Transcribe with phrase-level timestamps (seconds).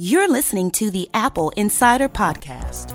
[0.00, 2.94] You're listening to the Apple Insider Podcast.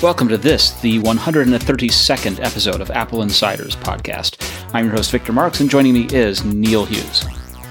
[0.00, 4.36] Welcome to this, the 132nd episode of Apple Insiders Podcast.
[4.72, 7.24] I'm your host, Victor Marks, and joining me is Neil Hughes.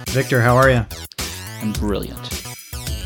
[0.09, 0.85] Victor, how are you?
[1.61, 2.19] I'm brilliant.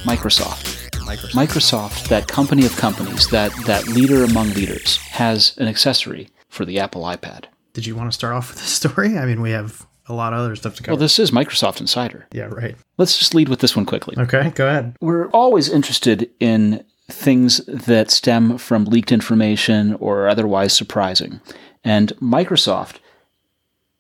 [0.04, 0.90] Microsoft.
[0.94, 1.46] Microsoft.
[1.46, 6.80] Microsoft, that company of companies, that, that leader among leaders, has an accessory for the
[6.80, 7.46] Apple iPad.
[7.74, 9.16] Did you want to start off with this story?
[9.16, 10.94] I mean, we have a lot of other stuff to cover.
[10.96, 12.28] Well, this is Microsoft Insider.
[12.32, 12.76] yeah, right.
[12.98, 14.16] Let's just lead with this one quickly.
[14.18, 14.96] Okay, go ahead.
[15.02, 21.40] We're always interested in things that stem from leaked information or otherwise surprising.
[21.84, 22.98] And Microsoft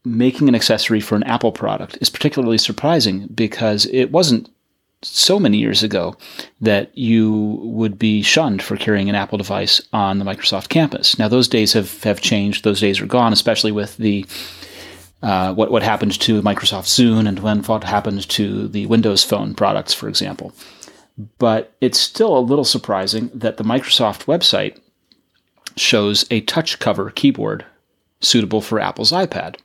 [0.03, 4.49] making an accessory for an Apple product is particularly surprising because it wasn't
[5.03, 6.15] so many years ago
[6.59, 11.19] that you would be shunned for carrying an Apple device on the Microsoft campus.
[11.19, 12.63] Now, those days have, have changed.
[12.63, 14.25] Those days are gone, especially with the
[15.21, 19.55] uh, what what happened to Microsoft Zune and when what happened to the Windows Phone
[19.55, 20.53] products, for example.
[21.39, 24.79] But it's still a little surprising that the Microsoft website
[25.75, 27.65] shows a touch cover keyboard
[28.21, 29.57] suitable for Apple's iPad.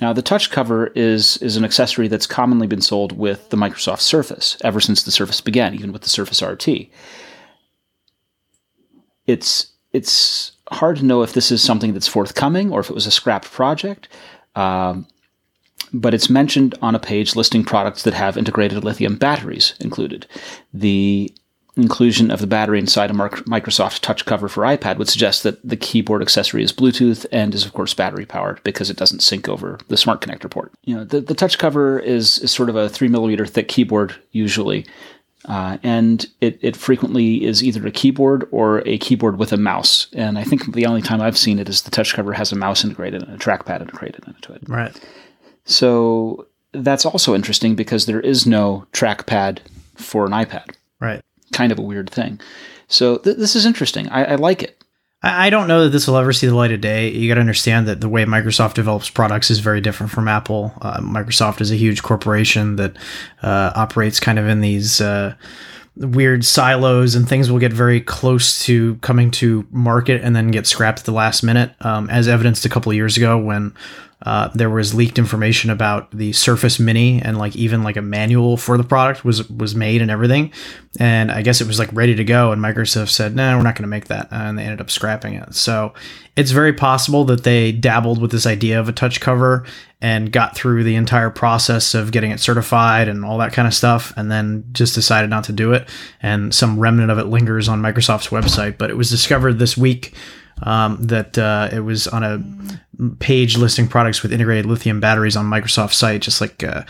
[0.00, 4.00] Now, the touch cover is is an accessory that's commonly been sold with the Microsoft
[4.00, 6.88] Surface ever since the Surface began, even with the Surface RT.
[9.26, 13.06] It's it's hard to know if this is something that's forthcoming or if it was
[13.06, 14.08] a scrapped project.
[14.56, 15.06] Um,
[15.92, 20.26] but it's mentioned on a page listing products that have integrated lithium batteries included.
[20.74, 21.32] The
[21.76, 25.76] inclusion of the battery inside a Microsoft Touch cover for iPad would suggest that the
[25.76, 29.78] keyboard accessory is Bluetooth and is of course battery powered because it doesn't sync over
[29.88, 30.72] the smart connector port.
[30.84, 34.16] You know, the, the Touch cover is, is sort of a three millimeter thick keyboard
[34.32, 34.86] usually.
[35.46, 40.08] Uh, and it, it frequently is either a keyboard or a keyboard with a mouse.
[40.12, 42.56] And I think the only time I've seen it is the touch cover has a
[42.56, 44.62] mouse integrated and a trackpad integrated into it.
[44.68, 44.98] Right.
[45.64, 49.60] So that's also interesting because there is no trackpad
[49.94, 50.74] for an iPad.
[51.00, 51.22] Right.
[51.52, 52.40] Kind of a weird thing.
[52.88, 54.08] So th- this is interesting.
[54.08, 54.82] I, I like it.
[55.26, 57.10] I don't know that this will ever see the light of day.
[57.10, 60.72] You got to understand that the way Microsoft develops products is very different from Apple.
[60.80, 62.96] Uh, Microsoft is a huge corporation that
[63.42, 65.34] uh, operates kind of in these uh,
[65.96, 70.66] weird silos, and things will get very close to coming to market and then get
[70.66, 73.74] scrapped at the last minute, um, as evidenced a couple of years ago when
[74.22, 78.56] uh, there was leaked information about the Surface Mini and like even like a manual
[78.56, 80.52] for the product was was made and everything,
[80.98, 83.74] and I guess it was like ready to go, and Microsoft said, "No, we're not
[83.74, 85.54] going to make that," and they ended up scrapping it.
[85.54, 85.92] So
[86.34, 89.66] it's very possible that they dabbled with this idea of a touch cover
[90.00, 93.74] and got through the entire process of getting it certified and all that kind of
[93.74, 95.86] stuff, and then just decided not to do it.
[96.22, 100.14] And some remnant of it lingers on Microsoft's website, but it was discovered this week
[100.62, 102.42] um, that uh, it was on a
[103.18, 106.82] page listing products with integrated lithium batteries on Microsoft's site, just like uh,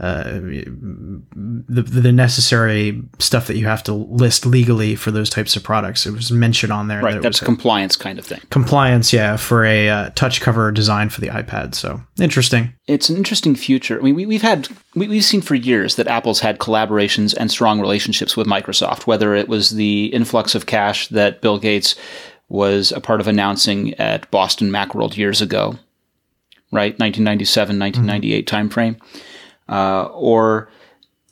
[0.00, 5.62] uh, the the necessary stuff that you have to list legally for those types of
[5.62, 6.06] products.
[6.06, 7.02] It was mentioned on there.
[7.02, 7.14] Right.
[7.14, 8.40] that That's a compliance kind of thing.
[8.48, 11.74] compliance, yeah, for a uh, touch cover design for the iPad.
[11.74, 12.72] So interesting.
[12.86, 13.98] It's an interesting future.
[13.98, 17.50] I mean, we, we've had we, we've seen for years that Apple's had collaborations and
[17.50, 19.06] strong relationships with Microsoft.
[19.06, 21.94] Whether it was the influx of cash that Bill Gates
[22.50, 25.78] was a part of announcing at Boston Macworld years ago,
[26.72, 29.00] right, 1997, 1998 timeframe,
[29.68, 30.68] uh, or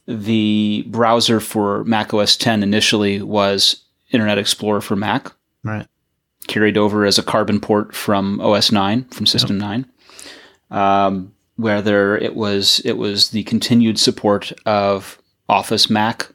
[0.07, 5.87] the browser for Mac OS 10 initially was Internet Explorer for Mac Right.
[6.47, 9.85] carried over as a carbon port from OS 9 from System 9.
[10.71, 15.19] Um, whether it was it was the continued support of
[15.49, 16.29] Office Mac,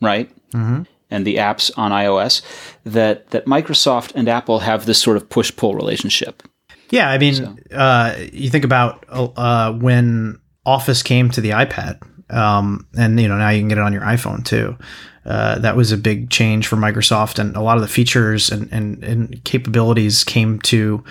[0.00, 0.86] right, Mhm.
[1.12, 2.42] And the apps on iOS,
[2.84, 6.42] that that Microsoft and Apple have this sort of push pull relationship.
[6.90, 12.86] Yeah, I mean, uh, you think about uh, when Office came to the iPad, um,
[12.98, 14.76] and you know now you can get it on your iPhone too.
[15.24, 18.68] Uh, that was a big change for Microsoft, and a lot of the features and,
[18.72, 21.04] and, and capabilities came to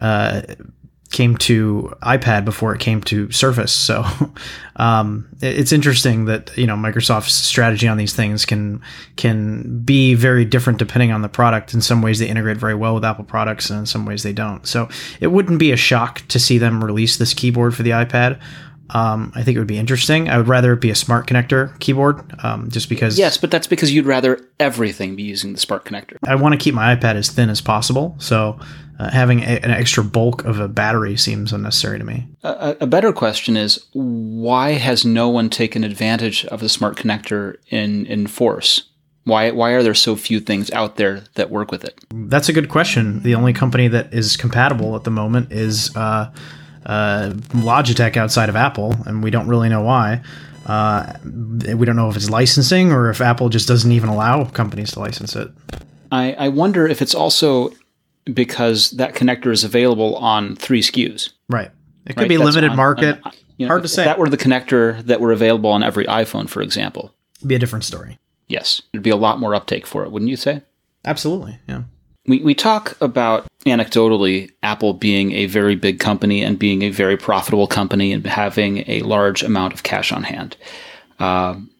[0.00, 0.42] uh,
[1.10, 3.72] came to iPad before it came to Surface.
[3.72, 4.04] So
[4.76, 8.82] um, it's interesting that you know Microsoft's strategy on these things can
[9.16, 11.74] can be very different depending on the product.
[11.74, 14.32] In some ways, they integrate very well with Apple products, and in some ways, they
[14.32, 14.66] don't.
[14.66, 14.88] So
[15.20, 18.40] it wouldn't be a shock to see them release this keyboard for the iPad.
[18.90, 20.30] Um, I think it would be interesting.
[20.30, 23.66] I would rather it be a smart connector keyboard, um, just because Yes, but that's
[23.66, 26.16] because you'd rather everything be using the smart connector.
[26.26, 28.16] I want to keep my iPad as thin as possible.
[28.18, 28.58] So
[28.98, 32.26] uh, having a, an extra bulk of a battery seems unnecessary to me.
[32.42, 37.56] A, a better question is why has no one taken advantage of the smart connector
[37.68, 38.84] in in force?
[39.24, 42.00] Why why are there so few things out there that work with it?
[42.12, 43.22] That's a good question.
[43.22, 46.32] The only company that is compatible at the moment is uh,
[46.86, 50.22] uh, Logitech outside of Apple, and we don't really know why.
[50.66, 54.92] Uh, we don't know if it's licensing or if Apple just doesn't even allow companies
[54.92, 55.50] to license it.
[56.12, 57.72] I, I wonder if it's also
[58.32, 61.30] because that connector is available on three SKUs.
[61.48, 61.70] Right.
[62.06, 62.28] It could right?
[62.28, 63.20] be That's limited on- market.
[63.24, 64.04] on- you know, Hard to if say.
[64.04, 67.12] that were the connector that were available on every iPhone, for example.
[67.44, 68.16] be a different story.
[68.46, 70.62] Yes, there'd be a lot more uptake for it, wouldn't you say?
[71.04, 71.58] Absolutely.
[71.68, 71.82] Yeah.
[72.26, 77.16] We, we talk about anecdotally Apple being a very big company and being a very
[77.16, 80.56] profitable company and having a large amount of cash on hand.
[81.18, 81.70] Um,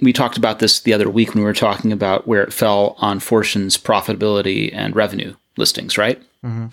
[0.00, 2.96] we talked about this the other week when we were talking about where it fell
[2.98, 6.20] on Fortune's profitability and revenue listings, right?
[6.44, 6.68] Mm-hmm.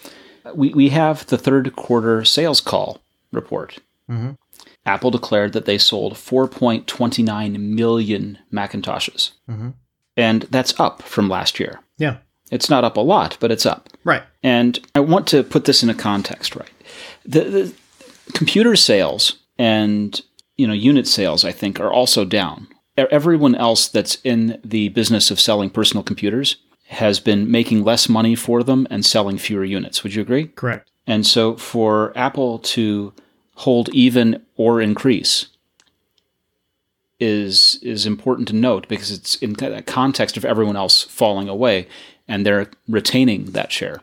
[0.55, 3.01] We, we have the third quarter sales call
[3.31, 3.79] report.
[4.09, 4.31] Mm-hmm.
[4.85, 9.31] Apple declared that they sold 4.29 million Macintoshes.
[9.49, 9.71] Mm-hmm.
[10.15, 11.79] And that's up from last year.
[11.97, 12.17] Yeah.
[12.51, 13.89] It's not up a lot, but it's up.
[14.03, 14.23] Right.
[14.43, 16.69] And I want to put this in a context, right?
[17.25, 17.73] The, the
[18.33, 20.21] computer sales and
[20.57, 22.67] you know unit sales, I think, are also down.
[22.97, 28.35] Everyone else that's in the business of selling personal computers has been making less money
[28.35, 30.03] for them and selling fewer units.
[30.03, 30.47] Would you agree?
[30.47, 30.89] Correct.
[31.07, 33.13] And so for Apple to
[33.55, 35.47] hold even or increase
[37.19, 41.87] is is important to note because it's in that context of everyone else falling away
[42.27, 44.01] and they're retaining that share.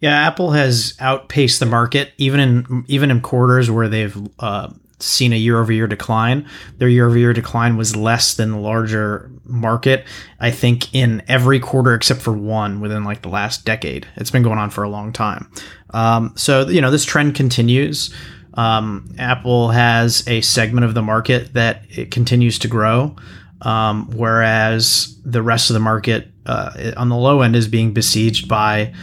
[0.00, 5.32] Yeah, Apple has outpaced the market even in even in quarters where they've uh, seen
[5.32, 6.48] a year over year decline.
[6.78, 10.04] Their year over year decline was less than the larger market.
[10.40, 14.06] I think in every quarter except for one within like the last decade.
[14.16, 15.50] It's been going on for a long time.
[15.90, 18.14] Um, so you know this trend continues.
[18.54, 23.16] Um, Apple has a segment of the market that it continues to grow,
[23.62, 28.48] um, whereas the rest of the market uh, on the low end is being besieged
[28.48, 28.94] by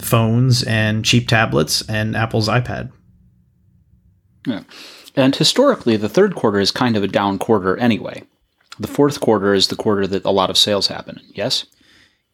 [0.00, 2.92] phones and cheap tablets and Apple's iPad.
[4.46, 4.62] Yeah.
[5.18, 8.22] And historically, the third quarter is kind of a down quarter anyway.
[8.78, 11.20] The fourth quarter is the quarter that a lot of sales happen.
[11.34, 11.66] Yes?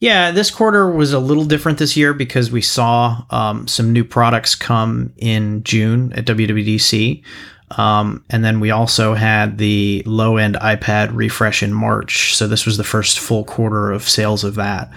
[0.01, 4.05] Yeah, this quarter was a little different this year because we saw um, some new
[4.05, 7.23] products come in June at WWDC.
[7.79, 12.37] Um, and then we also had the low end iPad refresh in March.
[12.37, 14.93] So this was the first full quarter of sales of that.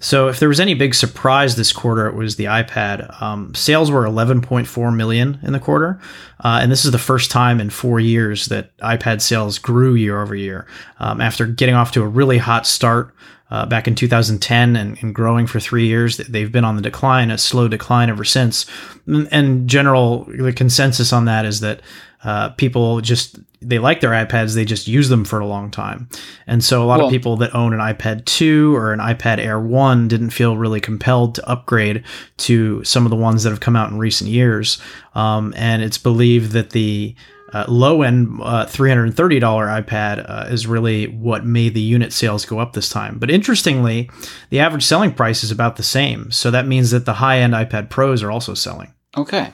[0.00, 3.20] So if there was any big surprise this quarter, it was the iPad.
[3.20, 6.00] Um, sales were 11.4 million in the quarter,
[6.44, 10.22] uh, and this is the first time in four years that iPad sales grew year
[10.22, 10.66] over year.
[11.00, 13.14] Um, after getting off to a really hot start
[13.50, 17.30] uh, back in 2010 and, and growing for three years, they've been on the decline,
[17.30, 18.66] a slow decline ever since.
[19.06, 21.80] And, general the consensus on that is that
[22.24, 26.08] uh, people just they like their iPads, they just use them for a long time.
[26.46, 29.38] And so a lot Well- of people that own an iPad 2 or an iPad
[29.38, 32.04] Air 1 didn't feel really compelled to upgrade
[32.38, 34.78] to some of the ones that have come out in recent years.
[35.14, 37.16] Um, and it's believed that the
[37.52, 42.58] uh, low end uh, $330 iPad uh, is really what made the unit sales go
[42.58, 43.18] up this time.
[43.18, 44.10] But interestingly,
[44.50, 46.30] the average selling price is about the same.
[46.30, 48.92] So that means that the high end iPad Pros are also selling.
[49.16, 49.52] Okay.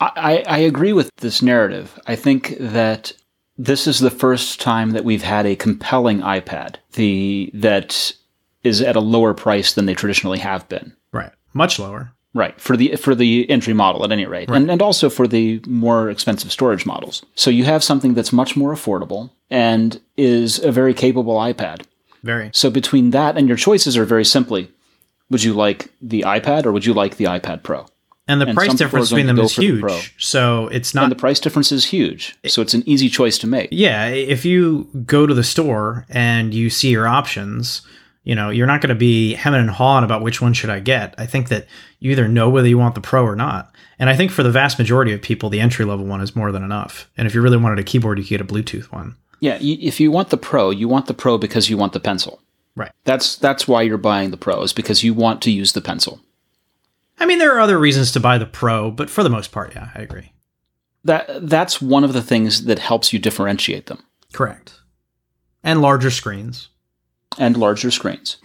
[0.00, 1.98] I, I agree with this narrative.
[2.06, 3.12] I think that
[3.56, 8.12] this is the first time that we've had a compelling iPad the that
[8.62, 10.94] is at a lower price than they traditionally have been.
[11.12, 11.32] Right.
[11.52, 12.12] Much lower.
[12.34, 15.60] Right for the for the entry model at any rate, and and also for the
[15.66, 17.24] more expensive storage models.
[17.34, 21.86] So you have something that's much more affordable and is a very capable iPad.
[22.22, 22.50] Very.
[22.52, 24.70] So between that and your choices are very simply,
[25.30, 27.86] would you like the iPad or would you like the iPad Pro?
[28.26, 30.14] And the And price difference between them is for the huge.
[30.18, 33.46] So it's not And the price difference is huge, so it's an easy choice to
[33.46, 33.70] make.
[33.72, 37.80] Yeah, if you go to the store and you see your options,
[38.28, 40.80] you know, you're not going to be hemming and hawing about which one should I
[40.80, 41.14] get.
[41.16, 41.66] I think that
[41.98, 43.74] you either know whether you want the pro or not.
[43.98, 46.52] And I think for the vast majority of people, the entry level one is more
[46.52, 47.10] than enough.
[47.16, 49.16] And if you really wanted a keyboard, you could get a Bluetooth one.
[49.40, 52.00] Yeah, y- if you want the Pro, you want the Pro because you want the
[52.00, 52.42] pencil.
[52.76, 52.92] Right.
[53.04, 56.20] That's that's why you're buying the Pro is because you want to use the pencil.
[57.18, 59.74] I mean, there are other reasons to buy the pro, but for the most part,
[59.74, 60.32] yeah, I agree.
[61.02, 64.02] That that's one of the things that helps you differentiate them
[64.34, 64.80] Correct.
[65.64, 66.68] And larger screens.
[67.38, 68.36] And larger screens.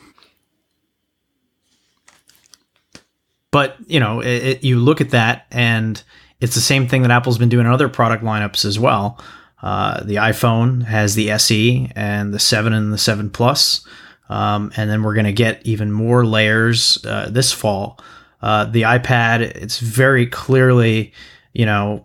[3.51, 6.01] But you know, it, it, you look at that, and
[6.41, 9.23] it's the same thing that Apple's been doing in other product lineups as well.
[9.61, 13.85] Uh, the iPhone has the SE and the Seven and the Seven Plus,
[14.27, 17.99] um, and then we're going to get even more layers uh, this fall.
[18.41, 21.13] Uh, the iPad, it's very clearly,
[21.53, 22.03] you know,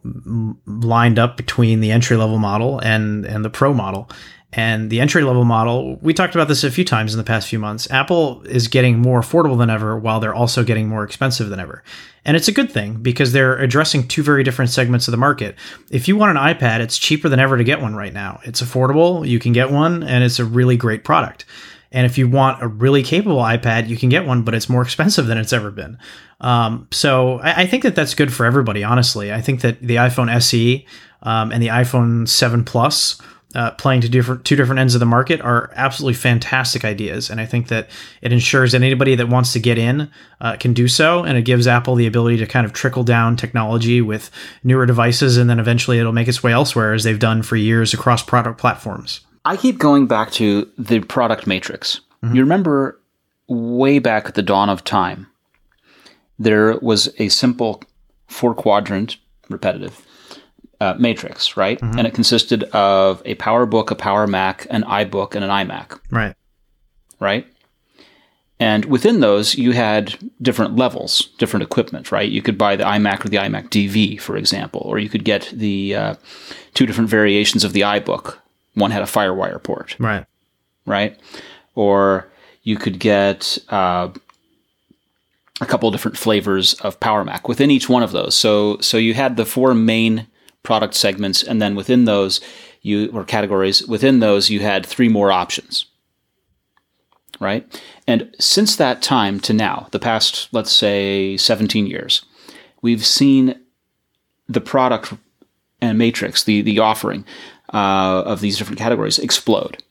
[0.66, 4.08] lined up between the entry level model and and the Pro model,
[4.52, 7.48] And the entry level model, we talked about this a few times in the past
[7.48, 7.90] few months.
[7.90, 11.82] Apple is getting more affordable than ever while they're also getting more expensive than ever.
[12.24, 15.56] And it's a good thing because they're addressing two very different segments of the market.
[15.90, 18.40] If you want an iPad, it's cheaper than ever to get one right now.
[18.44, 21.44] It's affordable, you can get one, and it's a really great product.
[21.92, 24.82] And if you want a really capable iPad, you can get one, but it's more
[24.82, 25.98] expensive than it's ever been.
[26.40, 29.32] Um, so I, I, think that that's good for everybody, honestly.
[29.32, 30.86] I think that the iPhone SE
[31.22, 33.20] um, and the iPhone 7 Plus
[33.54, 37.40] uh, playing to different two different ends of the market are absolutely fantastic ideas, and
[37.40, 37.88] I think that
[38.20, 41.42] it ensures that anybody that wants to get in uh, can do so, and it
[41.42, 44.30] gives Apple the ability to kind of trickle down technology with
[44.62, 47.94] newer devices, and then eventually it'll make its way elsewhere as they've done for years
[47.94, 49.20] across product platforms.
[49.44, 52.00] I keep going back to the product matrix.
[52.22, 52.34] Mm-hmm.
[52.34, 53.00] You remember
[53.48, 55.26] way back at the dawn of time,
[56.38, 57.82] there was a simple
[58.26, 59.16] four quadrant
[59.48, 60.04] repetitive
[60.80, 61.80] uh, matrix, right?
[61.80, 61.98] Mm-hmm.
[61.98, 65.98] And it consisted of a PowerBook, a Power Mac, an iBook, and an iMac.
[66.10, 66.34] Right.
[67.20, 67.46] Right.
[68.60, 72.28] And within those, you had different levels, different equipment, right?
[72.28, 75.52] You could buy the iMac or the iMac DV, for example, or you could get
[75.52, 76.14] the uh,
[76.74, 78.36] two different variations of the iBook.
[78.74, 79.96] One had a FireWire port.
[80.00, 80.26] Right.
[80.86, 81.18] Right.
[81.76, 82.28] Or
[82.64, 84.08] you could get uh,
[85.60, 88.34] a couple different flavors of Power Mac within each one of those.
[88.34, 90.26] So, so you had the four main
[90.62, 92.40] product segments, and then within those,
[92.82, 95.86] you or categories within those, you had three more options.
[97.40, 102.24] Right, and since that time to now, the past let's say 17 years,
[102.82, 103.60] we've seen
[104.48, 105.12] the product
[105.80, 107.24] and matrix, the the offering
[107.72, 109.82] uh, of these different categories explode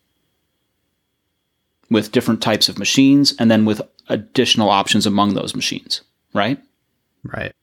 [1.89, 6.01] with different types of machines, and then with additional options among those machines.
[6.33, 6.59] Right.
[7.23, 7.53] Right.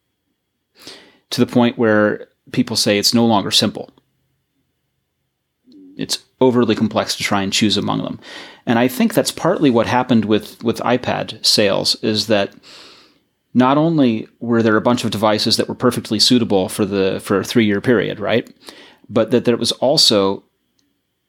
[1.30, 3.90] To the point where people say it's no longer simple.
[5.96, 8.18] It's overly complex to try and choose among them.
[8.66, 12.54] And I think that's partly what happened with, with iPad sales is that
[13.54, 17.38] not only were there a bunch of devices that were perfectly suitable for the for
[17.38, 18.52] a three year period, right?
[19.08, 20.42] But that there was also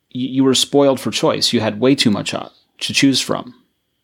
[0.09, 1.53] you, you were spoiled for choice.
[1.53, 3.53] You had way too much to choose from.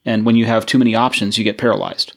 [0.06, 2.16] And when you have too many options, you get paralyzed.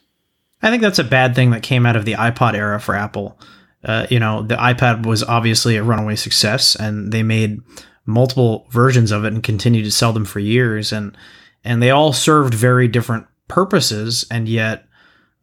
[0.61, 3.37] I think that's a bad thing that came out of the iPod era for Apple.
[3.85, 7.61] Uh, you know, the iPad was obviously a runaway success, and they made
[8.05, 11.15] multiple versions of it and continued to sell them for years, and
[11.63, 14.85] and they all served very different purposes, and yet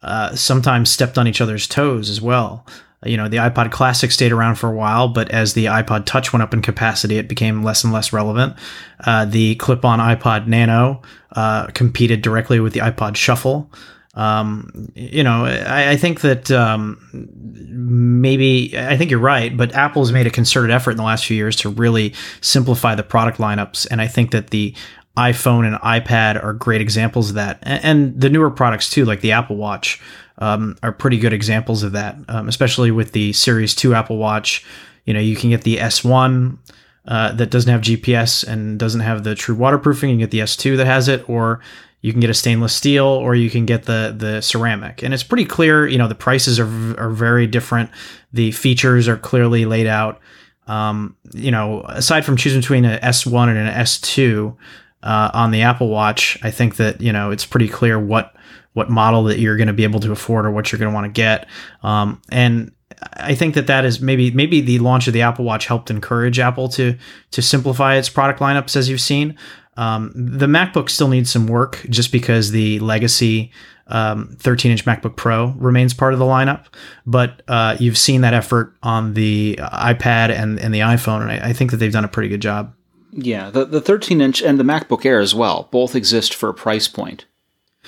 [0.01, 2.65] uh, sometimes stepped on each other's toes as well.
[3.05, 6.31] You know, the iPod Classic stayed around for a while, but as the iPod Touch
[6.31, 8.55] went up in capacity, it became less and less relevant.
[9.01, 11.01] Uh, the clip-on iPod Nano
[11.33, 13.69] uh, competed directly with the iPod Shuffle.
[14.15, 20.11] Um, you know, I, I think that um, maybe I think you're right, but Apple's
[20.11, 23.87] made a concerted effort in the last few years to really simplify the product lineups,
[23.89, 24.75] and I think that the
[25.17, 29.21] iPhone and iPad are great examples of that, and, and the newer products too, like
[29.21, 29.99] the Apple Watch,
[30.37, 32.15] um, are pretty good examples of that.
[32.27, 34.63] Um, especially with the Series Two Apple Watch,
[35.05, 36.57] you know, you can get the S1.
[37.05, 40.09] Uh, that doesn't have GPS and doesn't have the true waterproofing.
[40.09, 41.59] You get the S2 that has it, or
[42.03, 45.01] you can get a stainless steel or you can get the the ceramic.
[45.01, 47.89] And it's pretty clear you know the prices are, are very different.
[48.31, 50.19] The features are clearly laid out.
[50.67, 54.55] Um, you know aside from choosing between an s1 and an s2
[55.01, 58.33] uh, on the apple watch i think that you know it's pretty clear what
[58.73, 60.93] what model that you're going to be able to afford or what you're going to
[60.93, 61.47] want to get.
[61.83, 62.71] Um, and
[63.13, 66.39] I think that that is maybe maybe the launch of the Apple Watch helped encourage
[66.39, 66.97] Apple to
[67.31, 69.37] to simplify its product lineups as you've seen.
[69.75, 73.51] Um, the MacBook still needs some work just because the legacy
[73.87, 76.65] um, 13 inch MacBook Pro remains part of the lineup.
[77.05, 81.49] But uh, you've seen that effort on the iPad and, and the iPhone, and I,
[81.49, 82.73] I think that they've done a pretty good job.
[83.11, 86.53] Yeah, the, the 13 inch and the MacBook Air as well both exist for a
[86.53, 87.25] price point.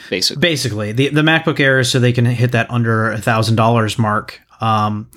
[0.10, 3.56] Basically, basically the the MacBook Air is so they can hit that under a thousand
[3.56, 5.10] dollars mark, um,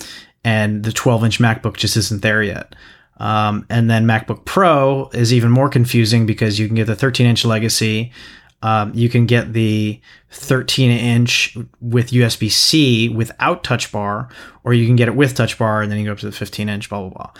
[0.44, 2.76] and the 12 inch MacBook just isn't there yet.
[3.18, 7.26] Um, and then MacBook Pro is even more confusing because you can get the 13
[7.26, 8.12] inch legacy.
[8.62, 14.28] Um, you can get the 13 inch with USB C without touch bar,
[14.64, 16.32] or you can get it with touch bar and then you go up to the
[16.32, 17.30] 15 inch, blah, blah, blah.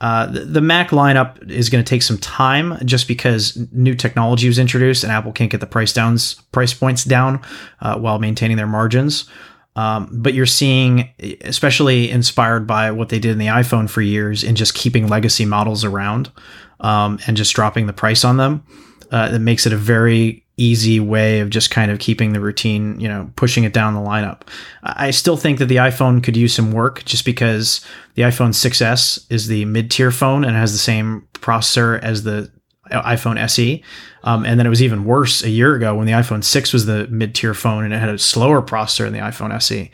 [0.00, 4.46] Uh, the, the, Mac lineup is going to take some time just because new technology
[4.46, 7.40] was introduced and Apple can't get the price downs, price points down
[7.80, 9.28] uh, while maintaining their margins.
[9.76, 11.08] Um, but you're seeing,
[11.42, 15.44] especially inspired by what they did in the iPhone for years, in just keeping legacy
[15.44, 16.32] models around
[16.80, 18.64] um, and just dropping the price on them.
[19.10, 23.00] Uh, that makes it a very easy way of just kind of keeping the routine,
[23.00, 24.42] you know, pushing it down the lineup.
[24.82, 27.80] I still think that the iPhone could use some work just because
[28.16, 32.50] the iPhone 6S is the mid tier phone and has the same processor as the
[32.90, 33.82] iPhone SE.
[34.24, 36.86] Um, and then it was even worse a year ago when the iPhone 6 was
[36.86, 39.90] the mid tier phone and it had a slower processor than the iPhone SE.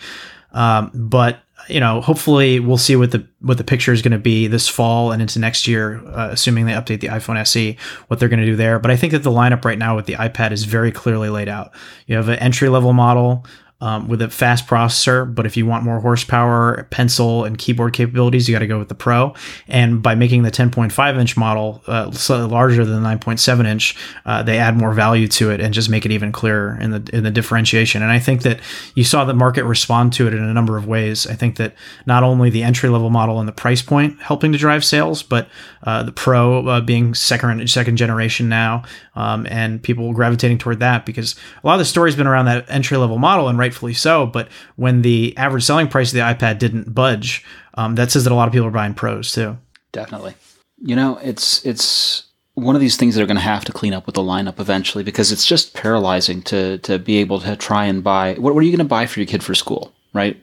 [0.52, 4.18] Um, but you know, hopefully we'll see what the what the picture is going to
[4.18, 7.76] be this fall and into next year, uh, assuming they update the iPhone SE,
[8.08, 8.78] what they're going to do there.
[8.78, 11.48] But I think that the lineup right now with the iPad is very clearly laid
[11.48, 11.72] out.
[12.06, 13.46] You have an entry level model
[13.80, 15.32] um, with a fast processor.
[15.32, 18.88] But if you want more horsepower, pencil, and keyboard capabilities, you got to go with
[18.88, 19.34] the Pro.
[19.68, 24.42] And by making the 10.5 inch model uh, slightly larger than the 9.7 inch, uh,
[24.42, 27.24] they add more value to it and just make it even clearer in the in
[27.24, 28.02] the differentiation.
[28.02, 28.60] And I think that
[28.94, 31.26] you saw the market respond to it in a number of ways.
[31.26, 31.74] I think that
[32.06, 35.48] not only the entry level model and the price point helping to drive sales, but
[35.82, 41.04] uh, the Pro uh, being second second generation now, um, and people gravitating toward that
[41.04, 44.26] because a lot of the story's been around that entry level model, and rightfully so.
[44.26, 47.44] But when the average selling price of the iPad didn't budge,
[47.74, 49.56] um, that says that a lot of people are buying Pros too.
[49.92, 50.34] Definitely.
[50.82, 53.94] You know, it's it's one of these things that are going to have to clean
[53.94, 57.84] up with the lineup eventually because it's just paralyzing to to be able to try
[57.84, 58.34] and buy.
[58.34, 60.38] What, what are you going to buy for your kid for school, right?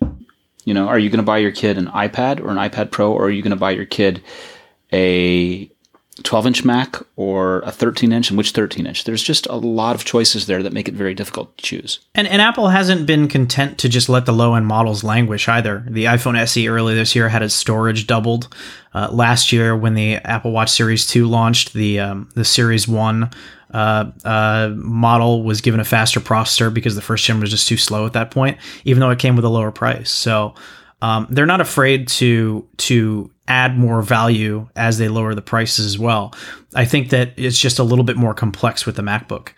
[0.65, 3.11] You know, are you going to buy your kid an iPad or an iPad Pro,
[3.11, 4.21] or are you going to buy your kid
[4.93, 5.71] a
[6.23, 9.05] 12 inch Mac or a 13 inch, and which 13 inch.
[9.05, 11.99] There's just a lot of choices there that make it very difficult to choose.
[12.13, 15.85] And, and Apple hasn't been content to just let the low end models languish either.
[15.89, 18.53] The iPhone SE earlier this year had its storage doubled.
[18.93, 23.29] Uh, last year, when the Apple Watch Series 2 launched, the, um, the Series 1
[23.73, 27.77] uh, uh, model was given a faster processor because the first gen was just too
[27.77, 30.11] slow at that point, even though it came with a lower price.
[30.11, 30.55] So
[31.01, 35.99] um, they're not afraid to to add more value as they lower the prices as
[35.99, 36.33] well.
[36.73, 39.49] I think that it's just a little bit more complex with the MacBook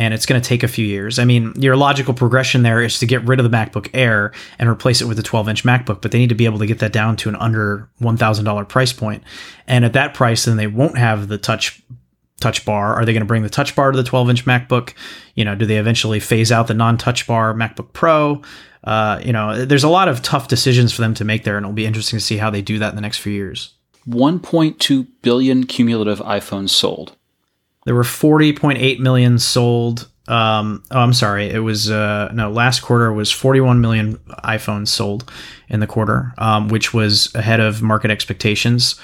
[0.00, 1.18] and it's going to take a few years.
[1.18, 4.68] I mean, your logical progression there is to get rid of the MacBook Air and
[4.68, 6.78] replace it with a 12 inch MacBook, but they need to be able to get
[6.78, 9.22] that down to an under $1,000 price point.
[9.66, 11.82] And at that price, then they won't have the touch
[12.40, 12.94] touch bar.
[12.94, 14.94] Are they going to bring the touch bar to the 12 inch MacBook?
[15.34, 18.40] You know, do they eventually phase out the non touch bar MacBook Pro?
[18.84, 21.64] Uh, you know, there's a lot of tough decisions for them to make there, and
[21.64, 23.74] it'll be interesting to see how they do that in the next few years.
[24.08, 27.16] 1.2 billion cumulative iPhones sold.
[27.84, 30.08] There were 40.8 million sold.
[30.28, 31.50] Um, oh, I'm sorry.
[31.50, 35.30] It was uh, no last quarter was 41 million iPhones sold
[35.68, 38.98] in the quarter, um, which was ahead of market expectations.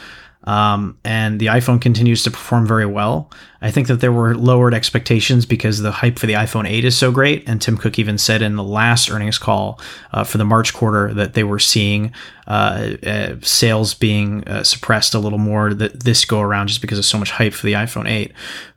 [0.46, 3.32] Um, and the iPhone continues to perform very well.
[3.60, 6.96] I think that there were lowered expectations because the hype for the iPhone 8 is
[6.96, 7.48] so great.
[7.48, 9.80] And Tim Cook even said in the last earnings call
[10.12, 12.12] uh, for the March quarter that they were seeing
[12.46, 16.98] uh, uh, sales being uh, suppressed a little more that this go around just because
[16.98, 18.32] of so much hype for the iPhone 8.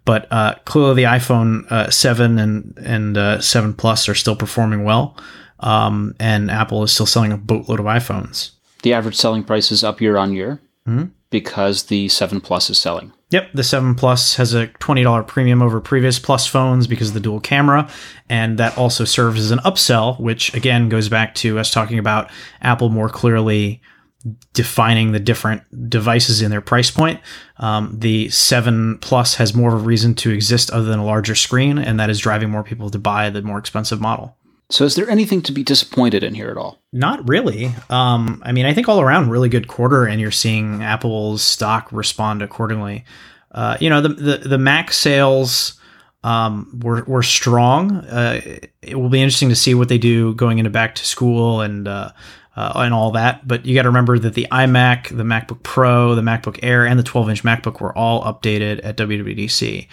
[0.05, 5.15] But uh, clearly, the iPhone uh, 7 and and 7 Plus are still performing well,
[5.59, 8.51] um, and Apple is still selling a boatload of iPhones.
[8.81, 10.59] The average selling price is up year on year.
[10.87, 13.13] Mm-hmm because the 7 Plus is selling.
[13.29, 17.19] Yep, the 7 Plus has a $20 premium over previous Plus phones because of the
[17.19, 17.89] dual camera,
[18.27, 22.31] and that also serves as an upsell, which again goes back to us talking about
[22.61, 23.81] Apple more clearly
[24.53, 27.21] defining the different devices in their price point.
[27.57, 31.35] Um, the 7 Plus has more of a reason to exist other than a larger
[31.35, 34.35] screen, and that is driving more people to buy the more expensive model.
[34.71, 36.79] So, is there anything to be disappointed in here at all?
[36.93, 37.73] Not really.
[37.89, 41.91] Um, I mean, I think all around really good quarter, and you're seeing Apple's stock
[41.91, 43.03] respond accordingly.
[43.51, 45.79] Uh, you know, the, the the Mac sales
[46.23, 47.97] um, were were strong.
[47.97, 48.41] Uh,
[48.81, 51.87] it will be interesting to see what they do going into back to school and
[51.87, 52.11] uh,
[52.55, 53.47] uh and all that.
[53.47, 56.99] But you got to remember that the iMac, the MacBook Pro, the MacBook Air, and
[56.99, 59.87] the 12 inch MacBook were all updated at WWDC.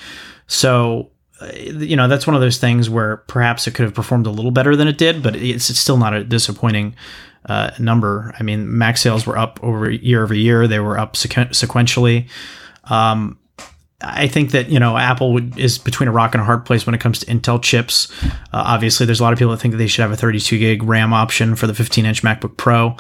[0.47, 1.11] So
[1.55, 4.51] you know that's one of those things where perhaps it could have performed a little
[4.51, 6.94] better than it did, but it's, it's still not a disappointing
[7.46, 8.35] uh, number.
[8.38, 12.29] I mean, Mac sales were up over year over year; they were up sequ- sequentially.
[12.85, 13.38] Um,
[14.01, 16.87] I think that you know Apple would, is between a rock and a hard place
[16.87, 18.11] when it comes to Intel chips.
[18.25, 20.59] Uh, obviously, there's a lot of people that think that they should have a 32
[20.59, 22.96] gig RAM option for the 15 inch MacBook Pro.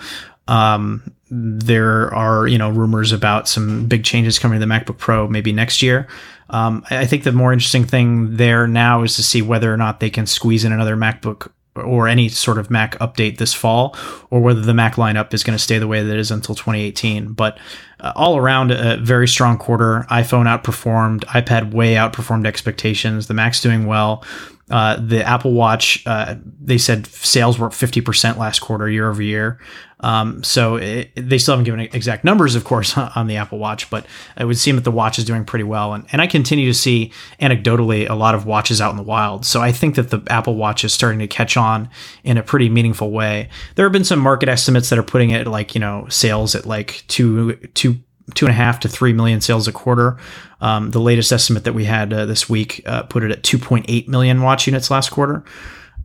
[0.48, 5.26] Um, there are you know rumors about some big changes coming to the MacBook Pro
[5.26, 6.06] maybe next year.
[6.50, 10.00] Um, I think the more interesting thing there now is to see whether or not
[10.00, 13.96] they can squeeze in another MacBook or any sort of Mac update this fall,
[14.30, 16.54] or whether the Mac lineup is going to stay the way that it is until
[16.54, 17.32] 2018.
[17.32, 17.58] But
[18.00, 20.06] uh, all around, a very strong quarter.
[20.10, 23.26] iPhone outperformed, iPad way outperformed expectations.
[23.26, 24.24] The Mac's doing well.
[24.68, 29.22] Uh, the Apple Watch, uh, they said sales were up 50% last quarter, year over
[29.22, 29.60] year.
[30.00, 33.88] Um, so it, they still haven't given exact numbers, of course, on the Apple Watch,
[33.90, 35.94] but it would seem that the watch is doing pretty well.
[35.94, 39.46] And, and I continue to see anecdotally a lot of watches out in the wild.
[39.46, 41.88] So I think that the Apple Watch is starting to catch on
[42.24, 43.48] in a pretty meaningful way.
[43.76, 46.66] There have been some market estimates that are putting it like, you know, sales at
[46.66, 48.00] like two, two
[48.34, 50.18] two and a half to three million sales a quarter.
[50.60, 54.08] Um, the latest estimate that we had uh, this week uh, put it at 2.8
[54.08, 55.44] million watch units last quarter.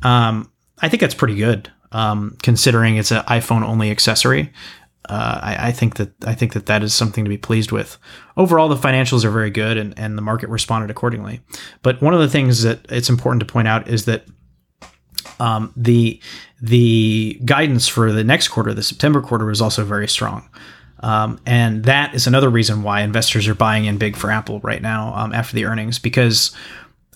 [0.04, 4.52] Um, I think that's pretty good, um, considering it's an iPhone only accessory.
[5.10, 7.98] Uh, I, I, think that I think that that is something to be pleased with.
[8.38, 11.42] Overall, the financials are very good, and, and the market responded accordingly.
[11.82, 14.26] But one of the things that it's important to point out is that
[15.40, 16.22] um, the
[16.62, 20.48] the guidance for the next quarter, the September quarter, was also very strong.
[21.02, 24.82] Um, and that is another reason why investors are buying in big for Apple right
[24.82, 26.56] now um, after the earnings, because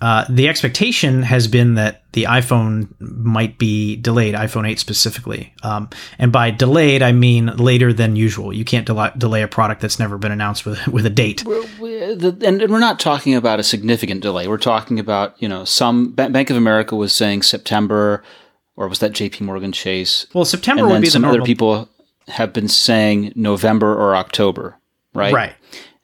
[0.02, 5.54] uh, the expectation has been that the iPhone might be delayed, iPhone 8 specifically.
[5.64, 8.52] Um, and by delayed, I mean later than usual.
[8.52, 11.44] You can't del- delay a product that's never been announced with, with a date.
[11.46, 14.48] And we're not talking about a significant delay.
[14.48, 18.22] We're talking about, you know, some Bank of America was saying September,
[18.76, 20.28] or was that JP Morgan Chase?
[20.34, 21.90] Well, September would be some the other people
[22.28, 24.78] have been saying November or October,
[25.14, 25.34] right?
[25.34, 25.54] Right.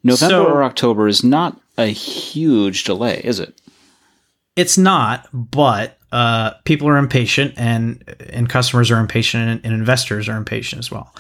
[0.04, 3.60] November so, or October is not a huge delay, is it?
[4.56, 10.28] It's not, but uh, people are impatient, and and customers are impatient, and, and investors
[10.28, 11.14] are impatient as well.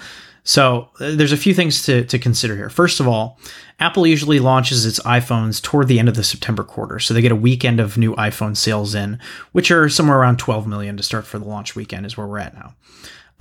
[0.43, 2.69] So uh, there's a few things to, to consider here.
[2.69, 3.39] First of all,
[3.79, 6.99] Apple usually launches its iPhones toward the end of the September quarter.
[6.99, 9.19] So they get a weekend of new iPhone sales in,
[9.51, 12.39] which are somewhere around 12 million to start for the launch weekend, is where we're
[12.39, 12.73] at now.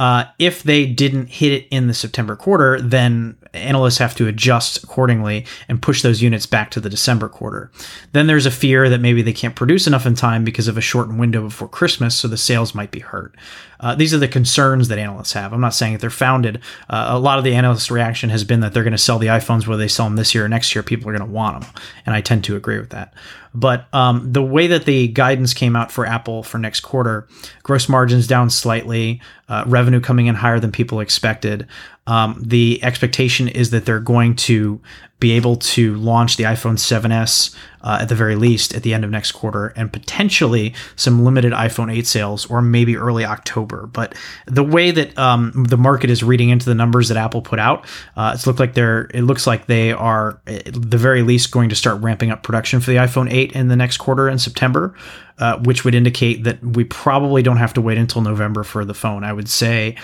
[0.00, 4.82] Uh, if they didn't hit it in the September quarter, then analysts have to adjust
[4.84, 7.70] accordingly and push those units back to the December quarter.
[8.12, 10.80] Then there's a fear that maybe they can't produce enough in time because of a
[10.80, 13.34] shortened window before Christmas, so the sales might be hurt.
[13.80, 15.52] Uh, these are the concerns that analysts have.
[15.52, 16.60] I'm not saying that they're founded.
[16.88, 19.28] Uh, a lot of the analyst reaction has been that they're going to sell the
[19.28, 20.82] iPhones whether they sell them this year or next year.
[20.82, 21.70] People are going to want them,
[22.04, 23.14] and I tend to agree with that.
[23.54, 27.26] But um, the way that the guidance came out for Apple for next quarter,
[27.62, 31.66] gross margins down slightly, uh, revenue coming in higher than people expected.
[32.10, 34.80] Um, the expectation is that they're going to
[35.20, 39.04] be able to launch the iPhone 7s uh, at the very least at the end
[39.04, 43.86] of next quarter and potentially some limited iPhone 8 sales or maybe early October.
[43.86, 47.60] But the way that um, the market is reading into the numbers that Apple put
[47.60, 51.52] out, uh, it's looked like they're it looks like they are at the very least
[51.52, 54.38] going to start ramping up production for the iPhone 8 in the next quarter in
[54.38, 54.96] September.
[55.38, 58.92] Uh, which would indicate that we probably don't have to wait until November for the
[58.92, 59.24] phone.
[59.24, 59.96] I would say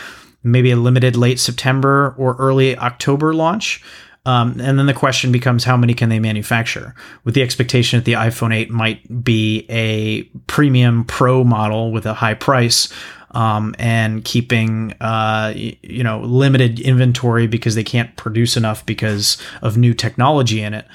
[0.46, 3.82] maybe a limited late September or early October launch.
[4.24, 6.94] Um, and then the question becomes how many can they manufacture?
[7.22, 12.14] With the expectation that the iPhone 8 might be a premium pro model with a
[12.14, 12.92] high price,
[13.36, 19.76] um, and keeping uh, you know limited inventory because they can't produce enough because of
[19.76, 20.86] new technology in it.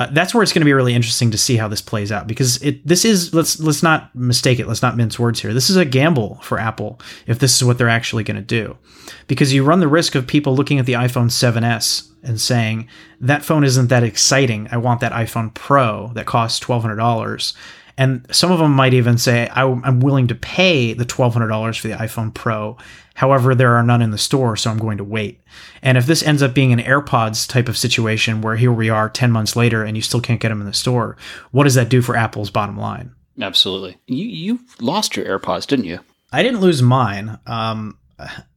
[0.00, 2.26] Uh, that's where it's going to be really interesting to see how this plays out
[2.26, 5.52] because it this is let's let's not mistake it let's not mince words here.
[5.52, 8.78] This is a gamble for Apple if this is what they're actually going to do.
[9.26, 12.88] Because you run the risk of people looking at the iPhone 7s and saying
[13.20, 14.68] that phone isn't that exciting.
[14.72, 17.52] I want that iPhone Pro that costs $1200
[18.00, 21.94] and some of them might even say, I'm willing to pay the $1,200 for the
[21.96, 22.78] iPhone Pro.
[23.12, 25.42] However, there are none in the store, so I'm going to wait.
[25.82, 29.10] And if this ends up being an AirPods type of situation where here we are
[29.10, 31.18] 10 months later and you still can't get them in the store,
[31.50, 33.14] what does that do for Apple's bottom line?
[33.38, 33.98] Absolutely.
[34.06, 36.00] You, you lost your AirPods, didn't you?
[36.32, 37.38] I didn't lose mine.
[37.46, 37.98] Um,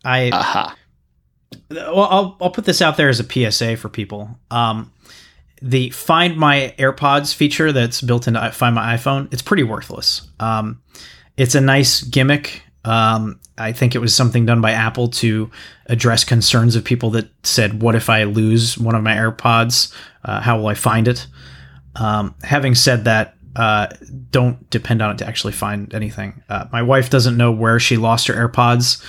[0.06, 0.30] I.
[0.30, 0.78] Aha.
[1.70, 4.40] Well, I'll, I'll put this out there as a PSA for people.
[4.50, 4.94] Um,
[5.64, 10.28] the Find My AirPods feature that's built into Find My iPhone, it's pretty worthless.
[10.40, 10.82] Um,
[11.38, 12.64] it's a nice gimmick.
[12.84, 15.50] Um, I think it was something done by Apple to
[15.86, 19.94] address concerns of people that said, "What if I lose one of my AirPods?
[20.26, 21.28] Uh, how will I find it?"
[21.96, 23.88] Um, having said that, uh,
[24.32, 26.44] don't depend on it to actually find anything.
[26.50, 29.02] Uh, my wife doesn't know where she lost her AirPods.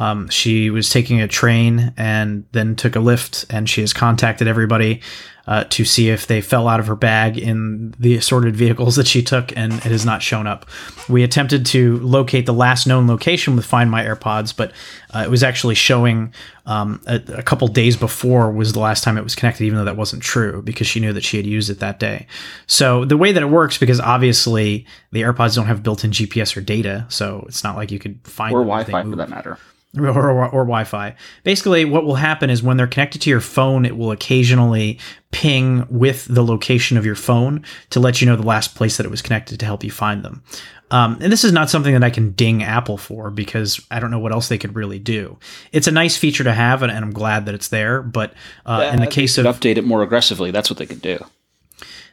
[0.00, 4.48] Um, she was taking a train and then took a lift, and she has contacted
[4.48, 5.00] everybody
[5.46, 9.06] uh, to see if they fell out of her bag in the assorted vehicles that
[9.06, 10.66] she took, and it has not shown up.
[11.08, 14.72] We attempted to locate the last known location with Find My AirPods, but
[15.14, 16.32] uh, it was actually showing
[16.64, 19.84] um, a, a, couple days before was the last time it was connected, even though
[19.84, 22.28] that wasn't true because she knew that she had used it that day.
[22.68, 26.60] So the way that it works, because obviously the AirPods don't have built-in GPS or
[26.60, 29.58] data, so it's not like you could find or Wi-Fi for that matter
[29.98, 31.14] or, or, or, Wi-Fi.
[31.44, 34.98] Basically, what will happen is when they're connected to your phone, it will occasionally
[35.32, 39.04] ping with the location of your phone to let you know the last place that
[39.04, 40.42] it was connected to help you find them.
[40.90, 44.10] Um, and this is not something that I can ding Apple for because I don't
[44.10, 45.38] know what else they could really do.
[45.72, 48.02] It's a nice feature to have, and, and I'm glad that it's there.
[48.02, 48.34] But
[48.66, 51.18] uh, yeah, in the case of update it more aggressively, that's what they could do.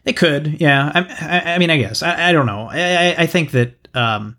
[0.05, 0.91] They could, yeah.
[0.95, 2.69] I, I, I mean, I guess I, I don't know.
[2.71, 4.37] I, I think that um,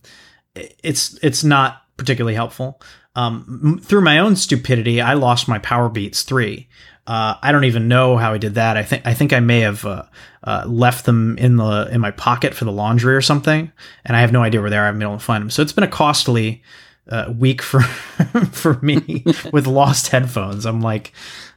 [0.55, 2.81] it's it's not particularly helpful.
[3.17, 6.69] Um, through my own stupidity, I lost my Powerbeats 3.
[7.07, 8.77] Uh, I don't even know how I did that.
[8.77, 10.05] I think I think I may have uh,
[10.45, 13.73] uh, left them in the in my pocket for the laundry or something,
[14.05, 14.85] and I have no idea where they are.
[14.85, 15.51] I haven't been able to find them.
[15.51, 16.63] So it's been a costly
[17.09, 17.81] uh, week for
[18.53, 20.67] for me with lost headphones.
[20.67, 21.13] I'm like,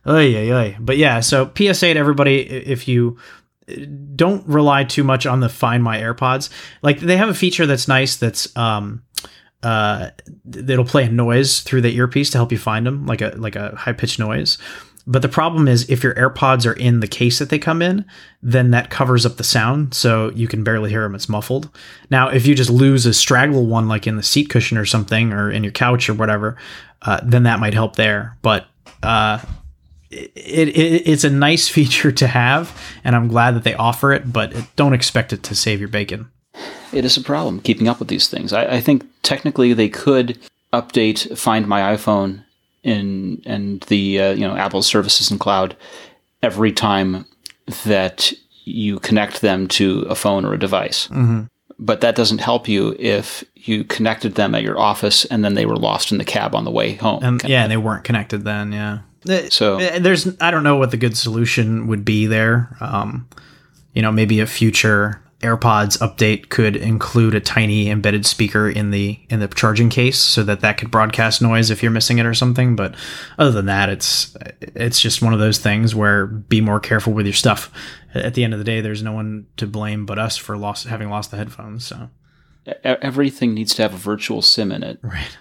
[0.05, 0.77] oh yeah, yeah.
[0.79, 3.19] But yeah, so PSA to everybody: if you
[4.15, 6.49] don't rely too much on the Find My AirPods,
[6.81, 8.15] like they have a feature that's nice.
[8.15, 9.03] That's um,
[9.63, 10.11] uh,
[10.53, 13.55] it'll play a noise through the earpiece to help you find them, like a like
[13.55, 14.57] a high pitched noise.
[15.05, 18.05] But the problem is if your AirPods are in the case that they come in,
[18.41, 21.15] then that covers up the sound, so you can barely hear them.
[21.15, 21.69] It's muffled.
[22.09, 25.33] Now, if you just lose a straggle one, like in the seat cushion or something,
[25.33, 26.57] or in your couch or whatever,
[27.01, 28.37] uh, then that might help there.
[28.41, 28.67] But
[29.01, 29.39] uh,
[30.09, 34.31] it, it, it's a nice feature to have, and I'm glad that they offer it.
[34.31, 36.29] But don't expect it to save your bacon.
[36.91, 38.53] It is a problem keeping up with these things.
[38.53, 40.39] I, I think technically they could
[40.71, 42.43] update Find My iPhone
[42.83, 45.75] in and the uh, you know Apple services and cloud
[46.41, 47.25] every time
[47.85, 48.33] that
[48.65, 51.07] you connect them to a phone or a device.
[51.07, 51.43] Mm-hmm.
[51.79, 55.65] But that doesn't help you if you connected them at your office and then they
[55.65, 57.23] were lost in the cab on the way home.
[57.23, 58.71] And, yeah, they weren't connected then.
[58.71, 58.99] Yeah.
[59.49, 62.75] So uh, there's I don't know what the good solution would be there.
[62.81, 63.27] Um,
[63.93, 69.19] you know, maybe a future AirPods update could include a tiny embedded speaker in the
[69.29, 72.33] in the charging case so that that could broadcast noise if you're missing it or
[72.33, 72.75] something.
[72.75, 72.95] But
[73.37, 77.25] other than that it's it's just one of those things where be more careful with
[77.25, 77.71] your stuff.
[78.15, 80.87] At the end of the day there's no one to blame but us for lost
[80.87, 82.09] having lost the headphones so.
[82.83, 84.97] Everything needs to have a virtual sim in it.
[85.03, 85.37] Right.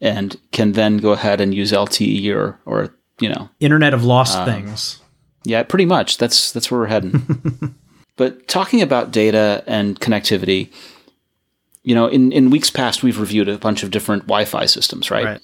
[0.00, 3.48] And can then go ahead and use LTE or or you know.
[3.58, 5.00] Internet of lost um, things.
[5.44, 6.18] yeah pretty much.
[6.18, 7.74] That's that's where we're heading
[8.18, 10.70] But talking about data and connectivity,
[11.84, 15.24] you know, in, in weeks past, we've reviewed a bunch of different Wi-Fi systems, right?
[15.24, 15.40] right.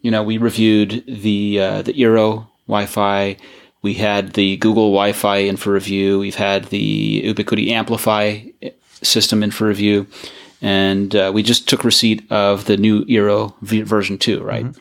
[0.00, 3.36] You know, we reviewed the uh, the Eero Wi-Fi.
[3.82, 6.18] We had the Google Wi-Fi in for review.
[6.18, 10.06] We've had the Ubiquiti AmpliFi system in for review,
[10.62, 14.64] and uh, we just took receipt of the new Eero v- version two, right?
[14.64, 14.80] Mm-hmm.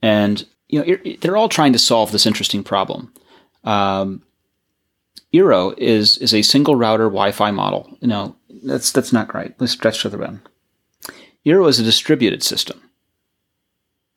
[0.00, 3.12] And you know, they're all trying to solve this interesting problem.
[3.64, 4.22] Um,
[5.32, 7.96] Eero is is a single router Wi-Fi model.
[8.00, 9.54] No, that's that's not right.
[9.58, 10.42] Let's stretch the rim.
[11.46, 12.90] Eero is a distributed system,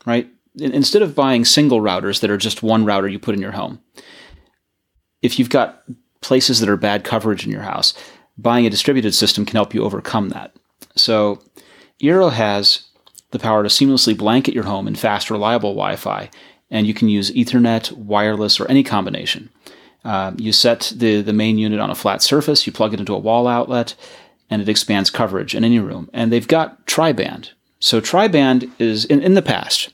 [0.06, 0.28] right?
[0.56, 3.82] Instead of buying single routers that are just one router you put in your home,
[5.21, 5.84] if you've got
[6.21, 7.93] places that are bad coverage in your house,
[8.38, 10.56] buying a distributed system can help you overcome that.
[10.95, 11.41] So,
[12.02, 12.86] Eero has
[13.32, 16.30] the power to seamlessly blanket your home in fast, reliable Wi-Fi,
[16.69, 19.49] and you can use Ethernet, wireless, or any combination.
[20.04, 23.13] Um, you set the, the main unit on a flat surface, you plug it into
[23.13, 23.96] a wall outlet,
[24.50, 26.10] and it expands coverage in any room.
[26.13, 27.52] And they've got tri-band.
[27.80, 29.94] So tri-band is in, in the past,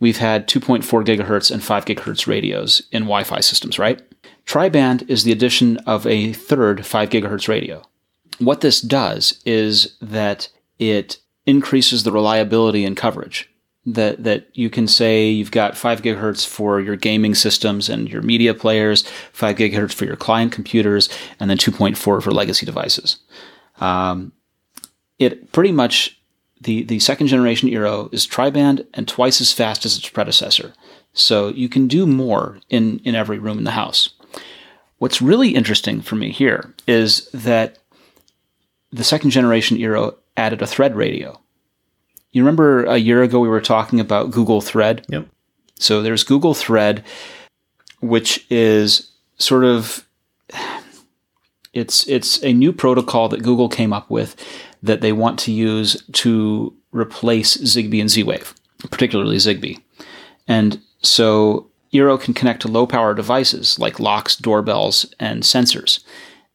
[0.00, 4.02] we've had 2.4 gigahertz and 5 gigahertz radios in Wi-Fi systems, right?
[4.46, 7.82] Tri-band is the addition of a third 5 gigahertz radio.
[8.38, 13.48] What this does is that it increases the reliability and coverage
[13.86, 18.22] that that you can say you've got five gigahertz for your gaming systems and your
[18.22, 23.18] media players, five gigahertz for your client computers, and then 2.4 for legacy devices.
[23.80, 24.32] Um,
[25.18, 26.18] it pretty much
[26.60, 30.72] the the second generation Eero is tri-band and twice as fast as its predecessor.
[31.12, 34.10] So you can do more in in every room in the house.
[34.98, 37.78] What's really interesting for me here is that
[38.90, 41.38] the second generation Eero added a thread radio
[42.34, 45.06] you remember a year ago we were talking about Google Thread?
[45.08, 45.28] Yep.
[45.76, 47.04] So there's Google Thread,
[48.00, 50.06] which is sort of
[51.72, 54.36] it's it's a new protocol that Google came up with
[54.82, 58.54] that they want to use to replace Zigbee and Z-Wave,
[58.90, 59.80] particularly Zigbee.
[60.46, 66.04] And so Eero can connect to low power devices like locks, doorbells, and sensors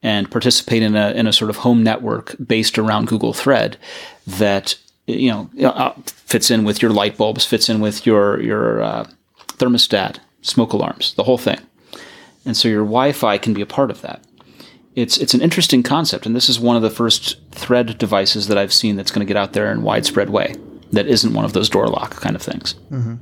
[0.02, 3.78] and participate in a, in a sort of home network based around Google Thread
[4.26, 4.78] that
[5.10, 9.08] you know uh, fits in with your light bulbs, fits in with your your uh,
[9.58, 11.60] thermostat, smoke alarms, the whole thing.
[12.45, 14.24] And so your Wi-Fi can be a part of that.
[14.95, 18.58] It's it's an interesting concept, and this is one of the first Thread devices that
[18.58, 20.56] I've seen that's going to get out there in widespread way.
[20.91, 22.74] That isn't one of those door lock kind of things.
[22.91, 23.15] Mm-hmm.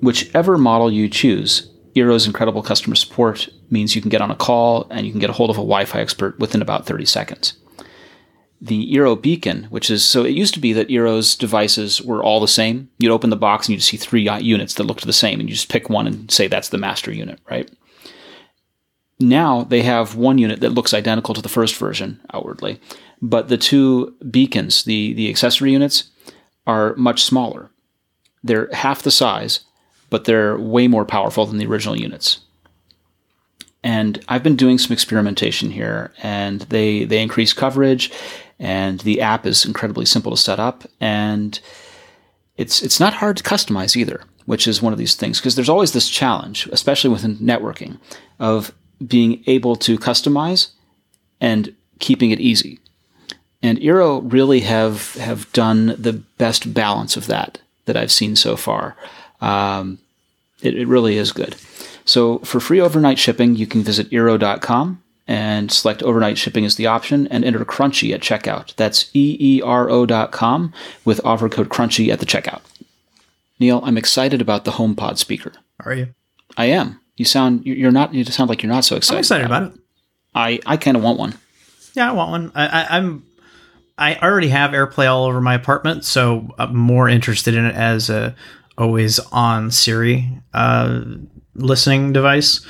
[0.00, 4.86] Whichever model you choose, Eero's incredible customer support means you can get on a call
[4.90, 7.54] and you can get a hold of a Wi-Fi expert within about 30 seconds
[8.60, 12.40] the Eero beacon, which is so it used to be that Eero's devices were all
[12.40, 12.90] the same.
[12.98, 15.54] You'd open the box and you'd see three units that looked the same, and you
[15.54, 17.70] just pick one and say that's the master unit, right?
[19.18, 22.80] Now they have one unit that looks identical to the first version outwardly,
[23.22, 26.10] but the two beacons, the, the accessory units,
[26.66, 27.70] are much smaller.
[28.42, 29.60] They're half the size,
[30.08, 32.40] but they're way more powerful than the original units.
[33.82, 38.12] And I've been doing some experimentation here, and they they increase coverage,
[38.60, 41.58] and the app is incredibly simple to set up, and
[42.58, 45.70] it's it's not hard to customize either, which is one of these things because there's
[45.70, 47.98] always this challenge, especially within networking,
[48.38, 48.72] of
[49.04, 50.68] being able to customize
[51.40, 52.78] and keeping it easy.
[53.62, 58.56] And Eero really have have done the best balance of that that I've seen so
[58.56, 58.94] far.
[59.40, 59.98] Um,
[60.60, 61.56] it, it really is good.
[62.04, 66.88] So for free overnight shipping, you can visit Eero.com and select overnight shipping as the
[66.88, 68.74] option and enter Crunchy at checkout.
[68.74, 70.72] That's E-E-R-O.com
[71.04, 72.62] with offer code Crunchy at the checkout.
[73.60, 75.52] Neil, I'm excited about the HomePod speaker.
[75.84, 76.08] Are you?
[76.56, 77.00] I am.
[77.16, 78.12] You sound you're not.
[78.12, 79.18] You sound like you're not so excited.
[79.18, 79.80] I'm excited about it.
[80.34, 81.38] I I kind of want one.
[81.94, 82.52] Yeah, I want one.
[82.56, 83.24] I, I, I'm.
[83.98, 88.10] I already have AirPlay all over my apartment, so I'm more interested in it as
[88.10, 88.34] a
[88.76, 91.02] always on Siri uh,
[91.54, 92.66] listening device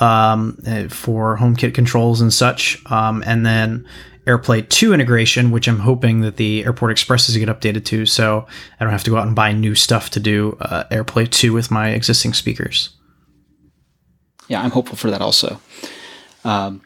[0.00, 2.80] um, eh, for HomeKit controls and such.
[2.90, 3.86] Um, and then
[4.26, 8.46] AirPlay 2 integration, which I'm hoping that the Airport Expresses get updated to, so
[8.78, 11.52] I don't have to go out and buy new stuff to do uh, AirPlay 2
[11.52, 12.90] with my existing speakers.
[14.48, 15.60] Yeah, I'm hopeful for that also.
[16.44, 16.82] Um,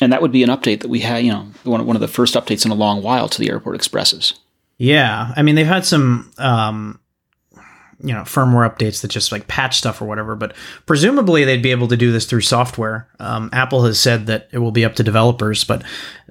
[0.00, 2.08] and that would be an update that we had, you know, one, one of the
[2.08, 4.34] first updates in a long while to the Airport Expresses.
[4.78, 6.98] Yeah, I mean they've had some um,
[8.02, 10.54] you know firmware updates that just like patch stuff or whatever but
[10.86, 13.08] presumably they'd be able to do this through software.
[13.18, 15.82] Um, apple has said that it will be up to developers but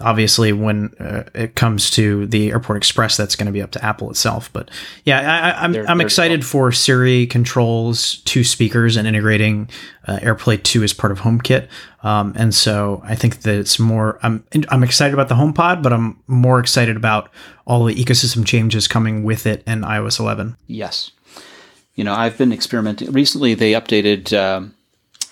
[0.02, 3.84] obviously when uh, it comes to the airport express that's going to be up to
[3.84, 4.70] apple itself but
[5.06, 9.70] yeah I, am I'm, I'm excited for siri controls two speakers and integrating
[10.08, 11.68] uh, airplay 2 as part of homekit.
[12.04, 15.94] Um, and so i think that it's more i'm i'm excited about the homepod but
[15.94, 17.30] i'm more excited about
[17.68, 21.12] all the ecosystem changes coming with it and ios 11 yes
[22.02, 23.12] you know, I've been experimenting.
[23.12, 24.74] Recently, they updated um,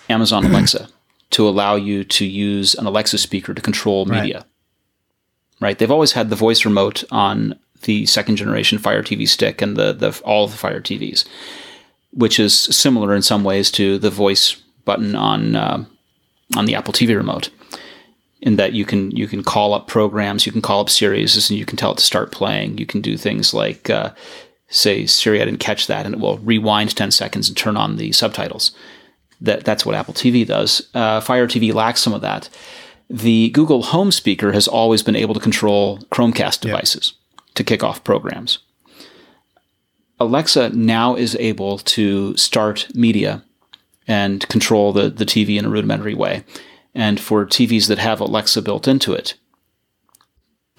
[0.07, 0.87] Amazon Alexa
[1.31, 4.45] to allow you to use an Alexa speaker to control media.
[5.59, 5.69] Right.
[5.69, 5.79] right.
[5.79, 9.93] They've always had the voice remote on the second generation Fire TV stick and the,
[9.93, 11.27] the all the Fire TVs,
[12.11, 14.53] which is similar in some ways to the voice
[14.85, 15.83] button on uh,
[16.55, 17.49] on the Apple TV remote.
[18.41, 21.57] In that you can you can call up programs, you can call up series, and
[21.57, 22.77] you can tell it to start playing.
[22.77, 24.11] You can do things like uh,
[24.69, 27.97] say Siri, I didn't catch that, and it will rewind 10 seconds and turn on
[27.97, 28.71] the subtitles.
[29.41, 30.87] That, that's what Apple TV does.
[30.93, 32.49] Uh, Fire TV lacks some of that.
[33.09, 37.13] The Google Home speaker has always been able to control Chromecast devices
[37.55, 38.59] to kick off programs.
[40.19, 43.43] Alexa now is able to start media
[44.07, 46.43] and control the, the TV in a rudimentary way.
[46.93, 49.35] And for TVs that have Alexa built into it,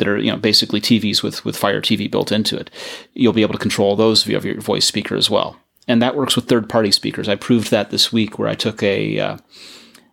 [0.00, 2.70] that are you know basically TVs with with Fire TV built into it.
[3.14, 6.34] You'll be able to control those via your voice speaker as well, and that works
[6.34, 7.28] with third party speakers.
[7.28, 9.36] I proved that this week where I took a uh,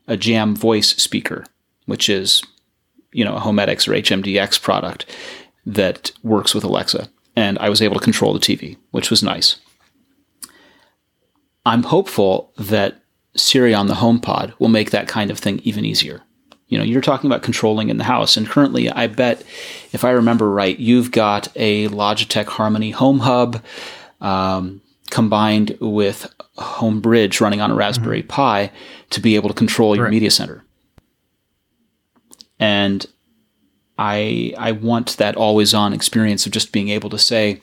[0.07, 1.45] a Jam voice speaker,
[1.87, 2.43] which is
[3.11, 5.07] you know a Homedics or HMDX product
[5.65, 9.57] that works with Alexa, and I was able to control the TV, which was nice.
[11.65, 13.01] I'm hopeful that
[13.35, 16.21] Siri on the HomePod will make that kind of thing even easier.
[16.67, 19.43] You know, you're talking about controlling in the house, and currently, I bet,
[19.93, 23.63] if I remember right, you've got a Logitech Harmony Home Hub
[24.19, 28.27] um, combined with Homebridge running on a Raspberry mm-hmm.
[28.27, 28.71] Pi
[29.11, 30.63] to be able to control your media center.
[32.59, 33.05] And
[33.97, 37.61] I I want that always on experience of just being able to say,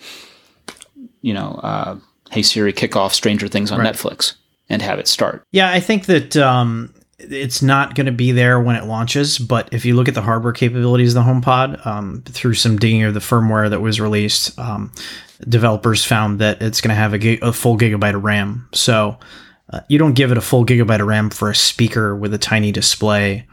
[1.20, 1.96] you know, uh,
[2.30, 3.92] hey Siri, kick off Stranger Things on right.
[3.92, 4.34] Netflix
[4.68, 5.44] and have it start.
[5.50, 9.72] Yeah, I think that um, it's not going to be there when it launches, but
[9.72, 13.14] if you look at the hardware capabilities of the HomePod, um, through some digging of
[13.14, 14.92] the firmware that was released, um,
[15.48, 18.68] developers found that it's going to have a, gig- a, full gigabyte of RAM.
[18.72, 19.18] So
[19.70, 22.38] uh, you don't give it a full gigabyte of RAM for a speaker with a
[22.38, 23.46] tiny display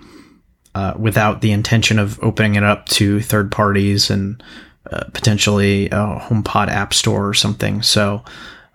[0.73, 4.41] uh, without the intention of opening it up to third parties and
[4.89, 7.81] uh, potentially a HomePod app store or something.
[7.81, 8.23] So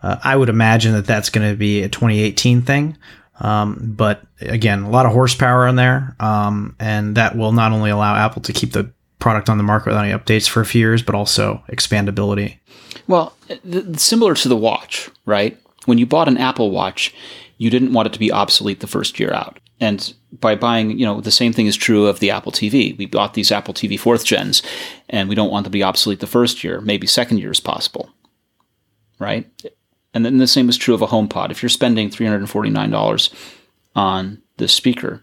[0.02, 2.96] uh, I would imagine that that's going to be a 2018 thing.
[3.40, 7.90] Um, but again, a lot of horsepower in there, um, and that will not only
[7.90, 10.80] allow Apple to keep the product on the market without any updates for a few
[10.80, 12.58] years, but also expandability.
[13.08, 15.58] Well, th- similar to the watch, right?
[15.84, 17.14] When you bought an Apple Watch,
[17.58, 19.60] you didn't want it to be obsolete the first year out.
[19.80, 22.96] And by buying, you know, the same thing is true of the Apple TV.
[22.96, 24.62] We bought these Apple TV fourth gens,
[25.08, 26.80] and we don't want them to be obsolete the first year.
[26.80, 28.10] Maybe second year is possible,
[29.18, 29.46] right?
[30.16, 31.50] And then the same is true of a HomePod.
[31.50, 33.34] If you're spending $349
[33.94, 35.22] on this speaker,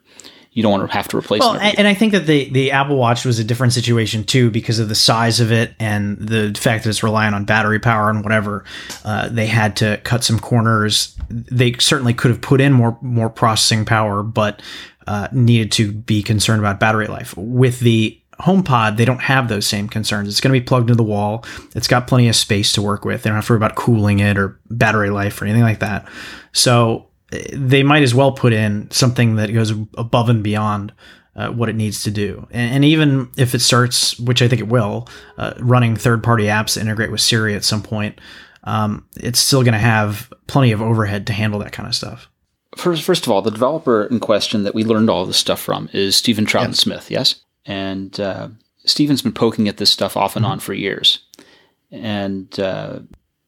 [0.52, 2.70] you don't want to have to replace Well, and, and I think that the the
[2.70, 6.54] Apple Watch was a different situation too because of the size of it and the
[6.56, 8.66] fact that it's relying on battery power and whatever.
[9.04, 11.18] Uh, they had to cut some corners.
[11.28, 14.62] They certainly could have put in more more processing power, but
[15.08, 17.36] uh, needed to be concerned about battery life.
[17.36, 20.28] With the HomePod, they don't have those same concerns.
[20.28, 21.46] It's going to be plugged into the wall.
[21.76, 23.24] It's got plenty of space to work with.
[23.24, 26.08] They don't have to worry about cooling it or battery life or anything like that.
[26.52, 30.94] So eh, they might as well put in something that goes above and beyond
[31.36, 32.48] uh, what it needs to do.
[32.52, 35.08] And, and even if it starts, which I think it will,
[35.38, 38.20] uh, running third party apps to integrate with Siri at some point,
[38.64, 42.30] um, it's still going to have plenty of overhead to handle that kind of stuff.
[42.76, 45.90] First, first of all, the developer in question that we learned all this stuff from
[45.94, 47.43] is Steven Troughton-Smith, yes?
[47.66, 48.50] And uh,
[48.86, 51.20] Steven's been poking at this stuff off and on for years.
[51.92, 53.00] And uh,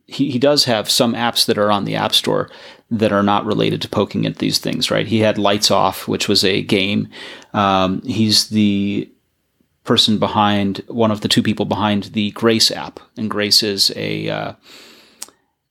[0.07, 2.49] he, he does have some apps that are on the App Store
[2.91, 5.07] that are not related to poking at these things, right?
[5.07, 7.09] He had Lights Off, which was a game.
[7.53, 9.09] Um, he's the
[9.83, 14.29] person behind one of the two people behind the Grace app, and Grace is a
[14.29, 14.53] uh,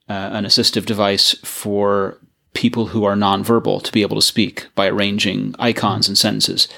[0.08, 2.18] uh, an assistive device for
[2.52, 6.68] people who are nonverbal to be able to speak by arranging icons and sentences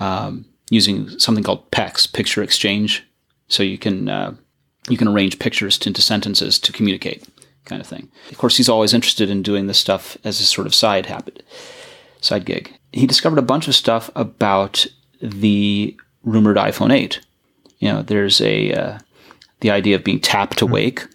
[0.00, 3.04] um, using something called PECS, Picture Exchange.
[3.48, 4.34] So you can uh,
[4.88, 7.28] you can arrange pictures into sentences to communicate,
[7.66, 8.10] kind of thing.
[8.30, 11.42] Of course, he's always interested in doing this stuff as a sort of side habit,
[12.20, 12.72] side gig.
[12.92, 14.86] He discovered a bunch of stuff about
[15.20, 17.20] the rumored iPhone 8.
[17.78, 18.98] You know, there's a uh,
[19.60, 21.06] the idea of being tap to wake.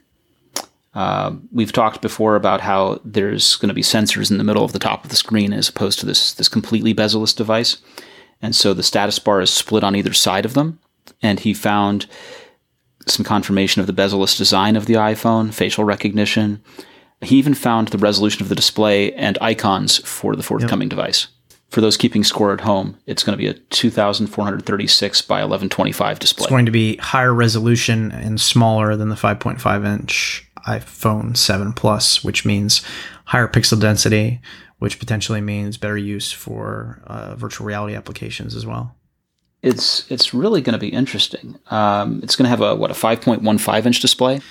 [0.93, 4.71] Uh, we've talked before about how there's going to be sensors in the middle of
[4.71, 7.77] the top of the screen as opposed to this this completely bezel-less device,
[8.41, 10.79] and so the status bar is split on either side of them.
[11.21, 12.07] And he found
[13.07, 16.61] some confirmation of the bezel-less design of the iPhone, facial recognition.
[17.21, 21.27] He even found the resolution of the display and icons for the forthcoming device.
[21.69, 26.43] For those keeping score at home, it's going to be a 2436 by 1125 display.
[26.43, 32.23] It's going to be higher resolution and smaller than the 5.5 inch iPhone 7 Plus,
[32.23, 32.81] which means
[33.25, 34.39] higher pixel density,
[34.79, 38.95] which potentially means better use for uh, virtual reality applications as well.
[39.61, 41.57] It's it's really going to be interesting.
[41.71, 44.41] Um, it's going to have a what a 5.15 inch display.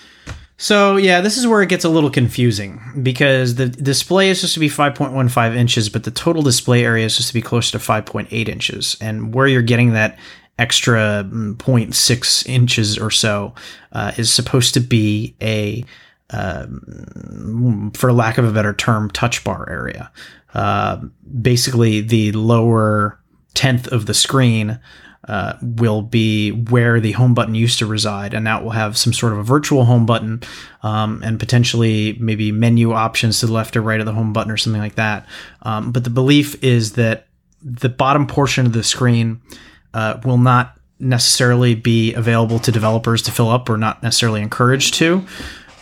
[0.57, 4.55] So yeah, this is where it gets a little confusing because the display is supposed
[4.55, 7.85] to be 5.15 inches, but the total display area is supposed to be closer to
[7.85, 10.19] 5.8 inches, and where you're getting that
[10.59, 13.53] extra mm, 0.6 inches or so
[13.93, 15.85] uh, is supposed to be a
[16.35, 20.11] um, for lack of a better term, touch bar area.
[20.53, 21.01] Uh,
[21.41, 23.21] basically, the lower
[23.55, 24.81] tenth of the screen
[25.29, 28.97] uh, will be where the home button used to reside, and now it will have
[28.97, 30.43] some sort of a virtual home button
[30.83, 34.53] um, and potentially maybe menu options to the left or right of the home button
[34.53, 35.27] or something like that.
[35.63, 37.27] Um, but the belief is that
[37.63, 39.41] the bottom portion of the screen
[39.95, 44.95] uh, will not necessarily be available to developers to fill up or not necessarily encouraged
[44.95, 45.27] to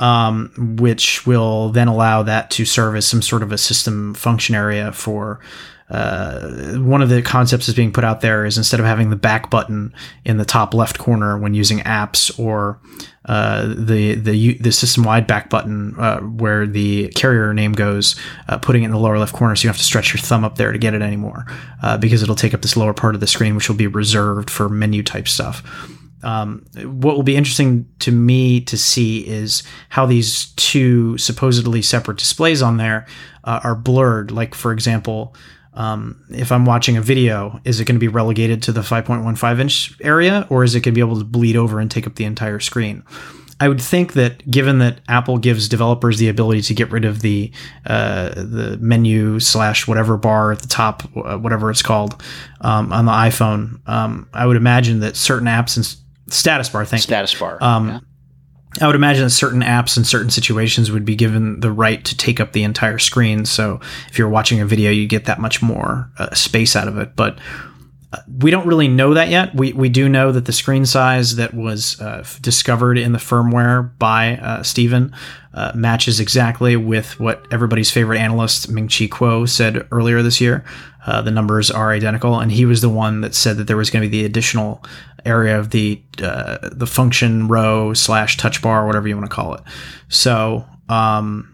[0.03, 4.55] um, which will then allow that to serve as some sort of a system function
[4.55, 5.41] area for.
[5.91, 9.17] Uh, one of the concepts that's being put out there is instead of having the
[9.17, 9.93] back button
[10.25, 12.81] in the top left corner when using apps or
[13.27, 18.17] uh, the the the system wide back button uh, where the carrier name goes,
[18.49, 20.21] uh, putting it in the lower left corner so you don't have to stretch your
[20.21, 21.45] thumb up there to get it anymore
[21.83, 24.49] uh, because it'll take up this lower part of the screen, which will be reserved
[24.49, 25.63] for menu type stuff.
[26.23, 32.19] Um, what will be interesting to me to see is how these two supposedly separate
[32.19, 33.07] displays on there
[33.45, 34.31] uh, are blurred.
[34.31, 35.35] Like, for example,
[35.75, 39.61] um, if I'm watching a video, is it going to be relegated to the 5.15
[39.61, 42.17] inch area or is it going to be able to bleed over and take up
[42.17, 43.05] the entire screen?
[43.63, 47.23] I would think that given that Apple gives developers the ability to get rid of
[47.23, 47.53] the
[47.87, 52.21] uh, the menu slash whatever bar at the top, uh, whatever it's called,
[52.61, 55.87] um, on the iPhone, um, I would imagine that certain apps and
[56.33, 56.85] status bar.
[56.85, 57.59] Thank Status bar.
[57.61, 58.01] Um, yeah.
[58.81, 62.17] I would imagine that certain apps in certain situations would be given the right to
[62.17, 63.45] take up the entire screen.
[63.45, 66.97] So if you're watching a video, you get that much more uh, space out of
[66.97, 67.15] it.
[67.15, 67.39] But
[68.41, 69.55] we don't really know that yet.
[69.55, 73.97] We, we do know that the screen size that was uh, discovered in the firmware
[73.99, 75.15] by uh, Steven
[75.55, 80.65] uh, matches exactly with what everybody's favorite analyst Ming Chi Kuo said earlier this year.
[81.07, 83.91] Uh, the numbers are identical, and he was the one that said that there was
[83.91, 84.85] going to be the additional
[85.25, 89.55] area of the uh, the function row slash touch bar, whatever you want to call
[89.55, 89.63] it.
[90.09, 90.67] So.
[90.89, 91.52] Um,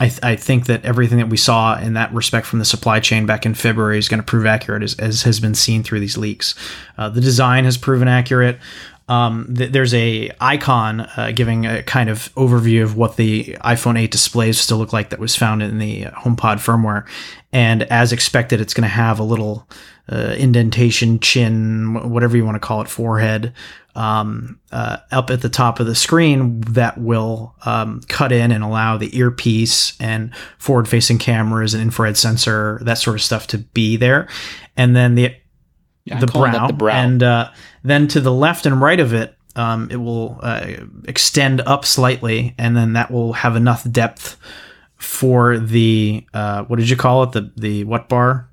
[0.00, 3.00] I, th- I, think that everything that we saw in that respect from the supply
[3.00, 6.00] chain back in February is going to prove accurate, as, as has been seen through
[6.00, 6.54] these leaks.
[6.96, 8.58] Uh, the design has proven accurate.
[9.10, 13.98] um, th- there's a icon uh, giving a kind of overview of what the iPhone
[13.98, 17.06] 8 displays still look like that was found in the HomePod firmware.
[17.52, 19.68] And as expected, it's going to have a little
[20.10, 23.52] uh, indentation, chin, whatever you want to call it, forehead,
[23.94, 28.62] um, uh, up at the top of the screen that will um, cut in and
[28.62, 33.58] allow the earpiece and forward facing cameras and infrared sensor, that sort of stuff to
[33.58, 34.28] be there.
[34.76, 35.34] And then the
[36.04, 36.94] Yeah, the brow, the brow.
[36.94, 37.50] and uh,
[37.82, 40.74] then to the left and right of it, um, it will uh,
[41.06, 44.36] extend up slightly, and then that will have enough depth
[44.96, 47.32] for the uh, what did you call it?
[47.32, 48.49] The the what bar?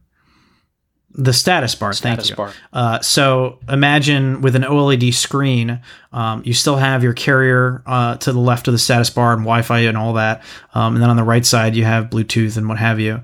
[1.19, 1.93] The status bar.
[1.93, 2.35] Status thank you.
[2.35, 2.53] bar.
[2.71, 5.81] Uh, so imagine with an OLED screen,
[6.13, 9.41] um, you still have your carrier uh, to the left of the status bar and
[9.41, 10.43] Wi-Fi and all that,
[10.75, 13.21] um, and then on the right side you have Bluetooth and what have you.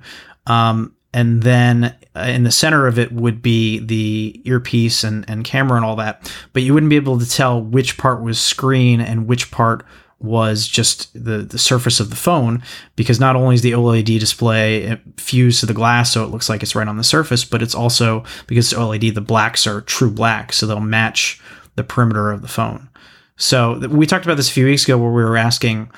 [0.47, 5.43] Um, and then uh, in the center of it would be the earpiece and, and
[5.43, 9.01] camera and all that, but you wouldn't be able to tell which part was screen
[9.01, 9.85] and which part
[10.23, 12.63] was just the, the surface of the phone
[12.95, 16.63] because not only is the OLED display fused to the glass so it looks like
[16.63, 20.09] it's right on the surface, but it's also because it's OLED, the blacks are true
[20.09, 21.41] black, so they'll match
[21.75, 22.89] the perimeter of the phone.
[23.35, 25.91] So we talked about this a few weeks ago where we were asking,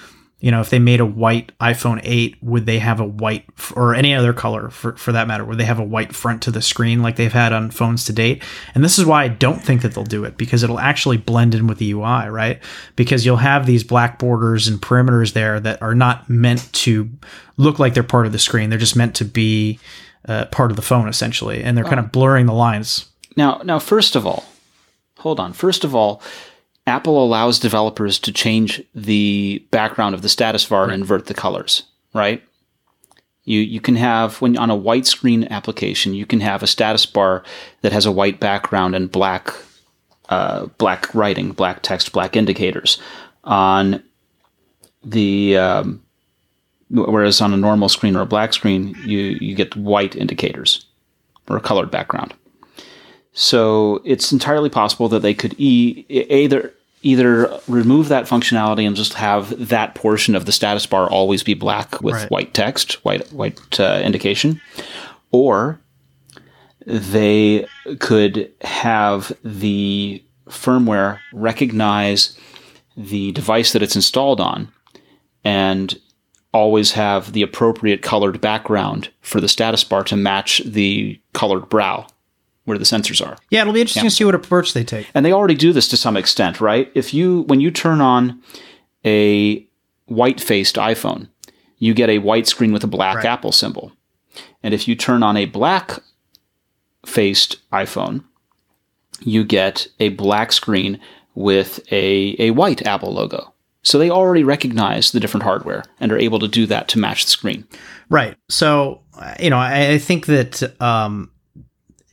[0.45, 3.95] you know, if they made a white iPhone 8, would they have a white or
[3.95, 5.43] any other color for, for that matter?
[5.43, 8.13] Would they have a white front to the screen like they've had on phones to
[8.13, 8.43] date?
[8.75, 11.55] And this is why I don't think that they'll do it because it'll actually blend
[11.55, 12.59] in with the UI, right?
[12.95, 17.09] Because you'll have these black borders and perimeters there that are not meant to
[17.57, 18.69] look like they're part of the screen.
[18.69, 19.79] They're just meant to be
[20.27, 23.09] uh, part of the phone essentially, and they're kind of blurring the lines.
[23.35, 24.45] Now, now, first of all,
[25.17, 25.53] hold on.
[25.53, 26.21] First of all,
[26.87, 31.83] Apple allows developers to change the background of the status bar and invert the colors,
[32.13, 32.43] right?
[33.43, 37.05] You you can have when on a white screen application, you can have a status
[37.05, 37.43] bar
[37.81, 39.53] that has a white background and black
[40.29, 42.99] uh, black writing, black text, black indicators.
[43.43, 44.03] On
[45.03, 46.03] the um,
[46.89, 50.85] whereas on a normal screen or a black screen, you you get white indicators
[51.47, 52.33] or a colored background.
[53.33, 56.73] So it's entirely possible that they could e- either
[57.05, 61.53] either remove that functionality and just have that portion of the status bar always be
[61.53, 62.31] black with Right.
[62.31, 64.59] white text, white white uh, indication,
[65.31, 65.79] or
[66.87, 67.65] they
[67.99, 72.37] could have the firmware recognize
[72.97, 74.71] the device that it's installed on
[75.43, 75.99] and
[76.53, 82.07] always have the appropriate colored background for the status bar to match the colored brow
[82.65, 83.37] where the sensors are.
[83.49, 85.07] Yeah, it'll be interesting to see what approach they take.
[85.13, 86.91] And they already do this to some extent, right?
[86.93, 88.41] If you when you turn on
[89.05, 89.65] a
[90.05, 91.29] white-faced iPhone,
[91.77, 93.25] you get a white screen with a black Right.
[93.25, 93.91] Apple symbol.
[94.61, 96.01] And if you turn on a black-faced
[97.71, 98.23] iPhone,
[99.21, 100.99] you get a black screen
[101.35, 103.53] with a, a white Apple logo.
[103.83, 107.25] So they already recognize the different hardware and are able to do that to match
[107.25, 107.67] the screen.
[108.09, 108.35] Right.
[108.49, 109.01] So,
[109.39, 111.29] you know, I, I think that um,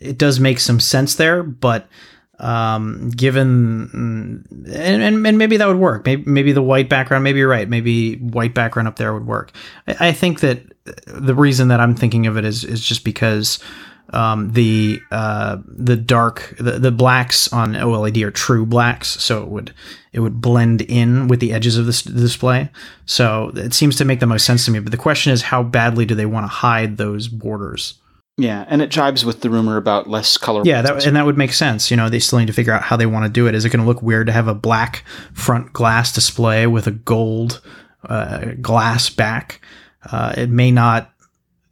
[0.03, 1.89] it does make some sense there, but
[2.39, 3.89] um, given
[4.49, 6.05] mm, and, and and maybe that would work.
[6.05, 7.25] Maybe maybe the white background.
[7.25, 7.69] Maybe you're right.
[7.69, 9.53] Maybe white background up there would work.
[9.87, 10.63] I, I think that
[11.07, 13.61] the reason that I'm thinking of it is is just because
[14.11, 19.49] um, the uh, the dark the, the blacks on OLED are true blacks, so it
[19.49, 19.73] would
[20.13, 22.71] it would blend in with the edges of this display.
[23.07, 24.81] So it seems to make the most sense to me.
[24.81, 27.95] But the question is, how badly do they want to hide those borders?
[28.39, 30.63] Yeah, and it jibes with the rumor about less color.
[30.65, 31.91] Yeah, that, and that would make sense.
[31.91, 33.55] You know, they still need to figure out how they want to do it.
[33.55, 35.05] Is it going to look weird to have a black
[35.35, 37.61] front glass display with a gold
[38.09, 39.61] uh, glass back?
[40.11, 41.11] Uh, it may not.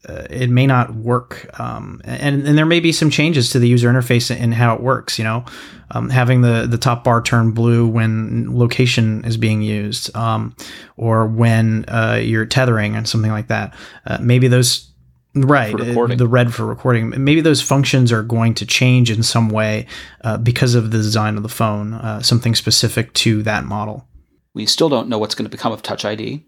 [0.08, 3.68] Uh, it may not work, um, and and there may be some changes to the
[3.68, 5.18] user interface and how it works.
[5.18, 5.44] You know,
[5.90, 10.56] um, having the the top bar turn blue when location is being used, um,
[10.96, 13.74] or when uh, you're tethering and something like that.
[14.06, 14.89] Uh, maybe those
[15.34, 19.48] right uh, the red for recording maybe those functions are going to change in some
[19.48, 19.86] way
[20.24, 24.06] uh, because of the design of the phone uh, something specific to that model
[24.54, 26.44] We still don't know what's going to become of Touch ID.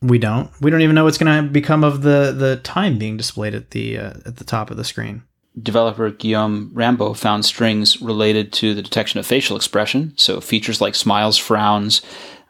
[0.00, 3.16] we don't we don't even know what's going to become of the the time being
[3.18, 5.22] displayed at the uh, at the top of the screen
[5.60, 10.14] Developer Guilherme Rambo found strings related to the detection of facial expression.
[10.16, 12.00] So features like smiles, frowns,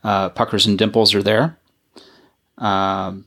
[0.04, 1.58] uh, puckers, and dimples are there.
[2.58, 3.26] Um,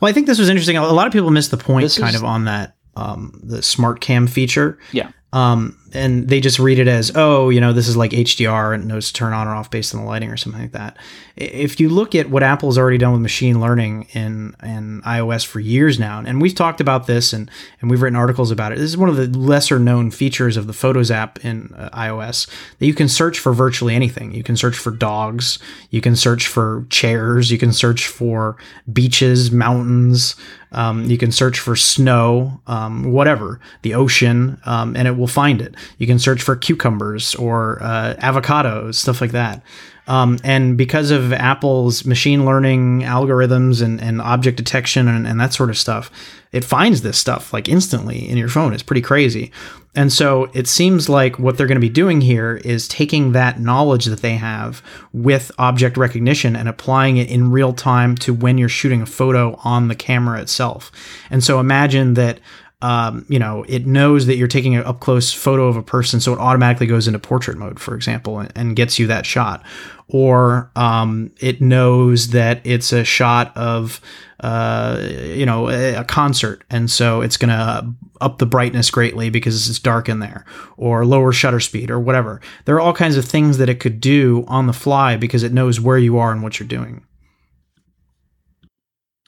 [0.00, 0.76] well i think this was interesting.
[0.76, 3.62] A lot of people missed the point This kind is- of on that um, the
[3.62, 4.78] smart cam feature.
[4.92, 8.74] Yeah, um, and they just read it as, oh, you know, this is like HDR
[8.74, 10.96] and knows to turn on or off based on the lighting or something like that.
[11.36, 15.58] If you look at what Apple's already done with machine learning in, in iOS for
[15.58, 18.90] years now, and we've talked about this and, and we've written articles about it, this
[18.90, 22.86] is one of the lesser known features of the Photos app in uh, iOS that
[22.86, 24.32] you can search for virtually anything.
[24.32, 25.58] You can search for dogs,
[25.90, 28.56] you can search for chairs, you can search for
[28.92, 30.36] beaches, mountains,
[30.72, 35.60] um, you can search for snow, um, whatever, the ocean, um, and it will find
[35.60, 35.74] it.
[35.98, 39.62] You can search for cucumbers or uh, avocados, stuff like that.
[40.06, 45.52] Um, and because of Apple's machine learning algorithms and, and object detection and, and that
[45.52, 46.10] sort of stuff,
[46.50, 48.72] it finds this stuff like instantly in your phone.
[48.72, 49.52] It's pretty crazy.
[49.94, 53.60] And so it seems like what they're going to be doing here is taking that
[53.60, 58.58] knowledge that they have with object recognition and applying it in real time to when
[58.58, 60.90] you're shooting a photo on the camera itself.
[61.30, 62.40] And so imagine that
[62.82, 66.20] um, you know, it knows that you're taking an up close photo of a person,
[66.20, 69.62] so it automatically goes into portrait mode, for example, and, and gets you that shot.
[70.08, 74.00] Or um, it knows that it's a shot of,
[74.40, 79.30] uh, you know, a, a concert, and so it's going to up the brightness greatly
[79.30, 80.44] because it's dark in there,
[80.76, 82.40] or lower shutter speed, or whatever.
[82.64, 85.52] There are all kinds of things that it could do on the fly because it
[85.52, 87.04] knows where you are and what you're doing.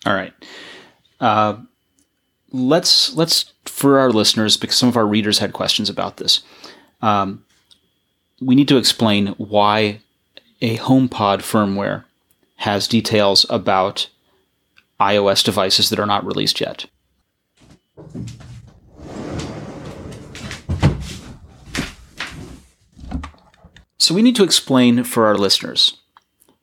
[0.04, 0.32] All right.
[1.20, 1.58] Uh,
[2.52, 6.42] let's let's for our listeners because some of our readers had questions about this.
[7.00, 7.44] Um,
[8.40, 10.00] we need to explain why
[10.60, 12.04] a HomePod firmware
[12.56, 14.08] has details about
[15.00, 16.86] iOS devices that are not released yet.
[23.98, 25.98] So we need to explain for our listeners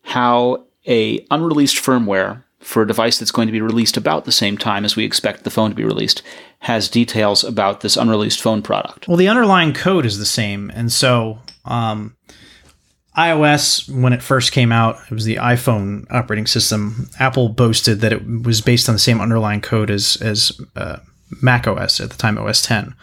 [0.04, 4.58] how a unreleased firmware for a device that's going to be released about the same
[4.58, 6.22] time as we expect the phone to be released
[6.60, 9.08] has details about this unreleased phone product.
[9.08, 10.70] Well, the underlying code is the same.
[10.76, 12.18] And so, um,
[13.18, 17.10] iOS, when it first came out, it was the iPhone operating system.
[17.20, 20.98] Apple boasted that it was based on the same underlying code as, as uh,
[21.42, 22.94] Mac OS at the time, OS 10.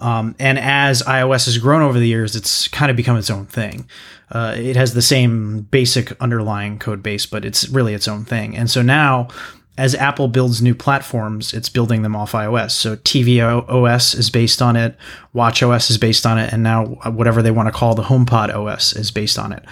[0.00, 3.46] Um, and as iOS has grown over the years, it's kind of become its own
[3.46, 3.88] thing.
[4.30, 8.56] Uh, it has the same basic underlying code base, but it's really its own thing.
[8.56, 9.28] And so now,
[9.76, 12.72] as Apple builds new platforms, it's building them off iOS.
[12.72, 14.96] So TV OS is based on it,
[15.32, 18.54] Watch OS is based on it, and now whatever they want to call the HomePod
[18.54, 19.64] OS is based on it.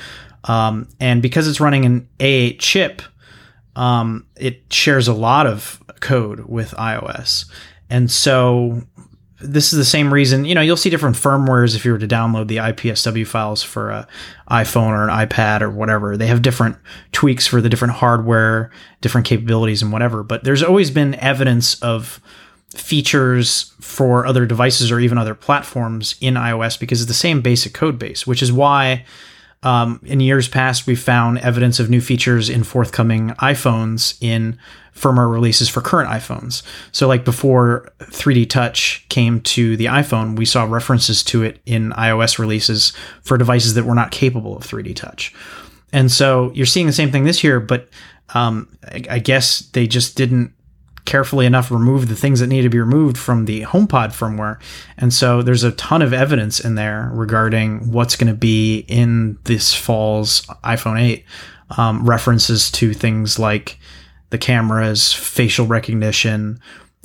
[0.44, 3.02] Um, and because it's running an A8 chip,
[3.76, 7.44] um, it shares a lot of code with iOS.
[7.90, 8.82] And so
[9.40, 12.08] this is the same reason, you know, you'll see different firmwares if you were to
[12.08, 14.08] download the IPSW files for a
[14.50, 16.16] iPhone or an iPad or whatever.
[16.16, 16.76] They have different
[17.12, 18.70] tweaks for the different hardware,
[19.00, 22.20] different capabilities and whatever, but there's always been evidence of
[22.70, 27.72] features for other devices or even other platforms in iOS because it's the same basic
[27.72, 29.04] code base, which is why
[29.62, 34.58] um, in years past, we found evidence of new features in forthcoming iPhones in
[34.94, 36.62] firmware releases for current iPhones.
[36.92, 41.90] So, like before 3D Touch came to the iPhone, we saw references to it in
[41.90, 42.92] iOS releases
[43.22, 45.34] for devices that were not capable of 3D Touch.
[45.92, 47.88] And so you're seeing the same thing this year, but
[48.34, 50.52] um, I, I guess they just didn't
[51.08, 54.60] carefully enough remove the things that need to be removed from the HomePod firmware.
[54.98, 59.38] And so there's a ton of evidence in there regarding what's going to be in
[59.44, 61.24] this fall's iPhone 8.
[61.76, 63.78] Um, references to things like
[64.30, 66.60] the cameras, facial recognition,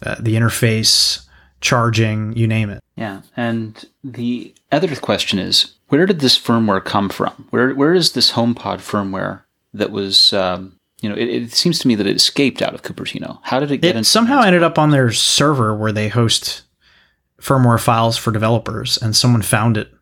[0.06, 1.26] uh, the interface,
[1.60, 2.82] charging, you name it.
[2.96, 3.22] Yeah.
[3.36, 7.48] And the other question is where did this firmware come from?
[7.50, 9.42] Where, where is this HomePod firmware
[9.74, 12.82] that was um, you know, it, it, seems to me that it escaped out of
[12.82, 13.40] Cupertino.
[13.44, 13.98] How did it get?
[13.98, 16.62] It somehow ended up on their server where they host
[17.42, 19.94] firmware files for developers, and someone found it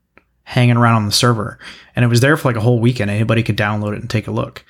[0.43, 1.58] hanging around on the server,
[1.95, 3.10] and it was there for like a whole weekend.
[3.10, 4.64] Anybody could download it and take a look,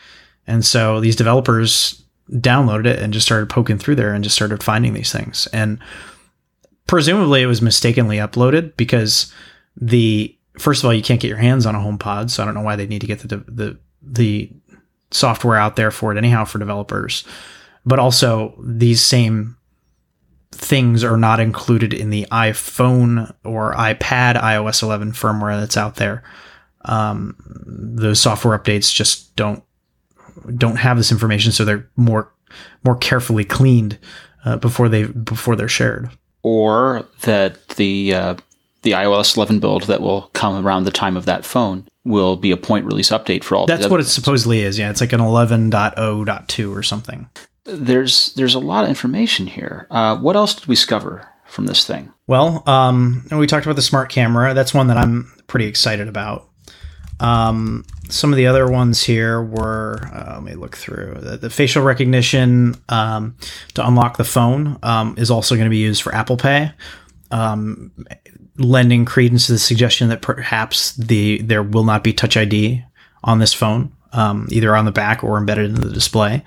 [0.48, 2.02] and so these developers
[2.32, 5.80] downloaded it and just started poking through there and just started finding these things, and
[6.88, 9.34] presumably it was mistakenly uploaded because
[9.76, 12.56] the first of all you can't get your hands on a HomePod, so I don't
[12.56, 14.50] know why they need to get the the the
[15.12, 17.24] software out there for it anyhow for developers.
[17.86, 19.58] But also these same
[20.52, 26.24] things are not included in the iPhone or iPad iOS 11 firmware that's out there.
[26.86, 27.36] Um,
[27.66, 29.64] those software updates just don't
[30.56, 32.32] don't have this information, so they're more
[32.84, 34.00] more carefully cleaned
[34.46, 36.10] uh, before they before they're shared.
[36.44, 38.36] Or that the uh,
[38.82, 42.52] the iOS 11 build that will come around the time of that phone will be
[42.52, 43.66] a point release update for all.
[43.66, 44.80] That's what it supposedly is.
[44.80, 47.30] Yeah, it's like an 11.0.2 or something.
[47.66, 49.88] There's there's a lot of information here.
[49.92, 52.12] Uh, what else did we discover from this thing?
[52.26, 54.54] Well, um, we talked about the smart camera.
[54.54, 56.50] That's one that I'm pretty excited about.
[57.20, 61.50] Um, some of the other ones here were uh, let me look through the, the
[61.52, 63.36] facial recognition um,
[63.76, 66.72] to unlock the phone um, is also going to be used for Apple Pay,
[67.30, 67.92] um,
[68.62, 72.84] lending credence to the suggestion that perhaps the there will not be Touch ID
[73.24, 76.44] on this phone, um, either on the back or embedded in the display.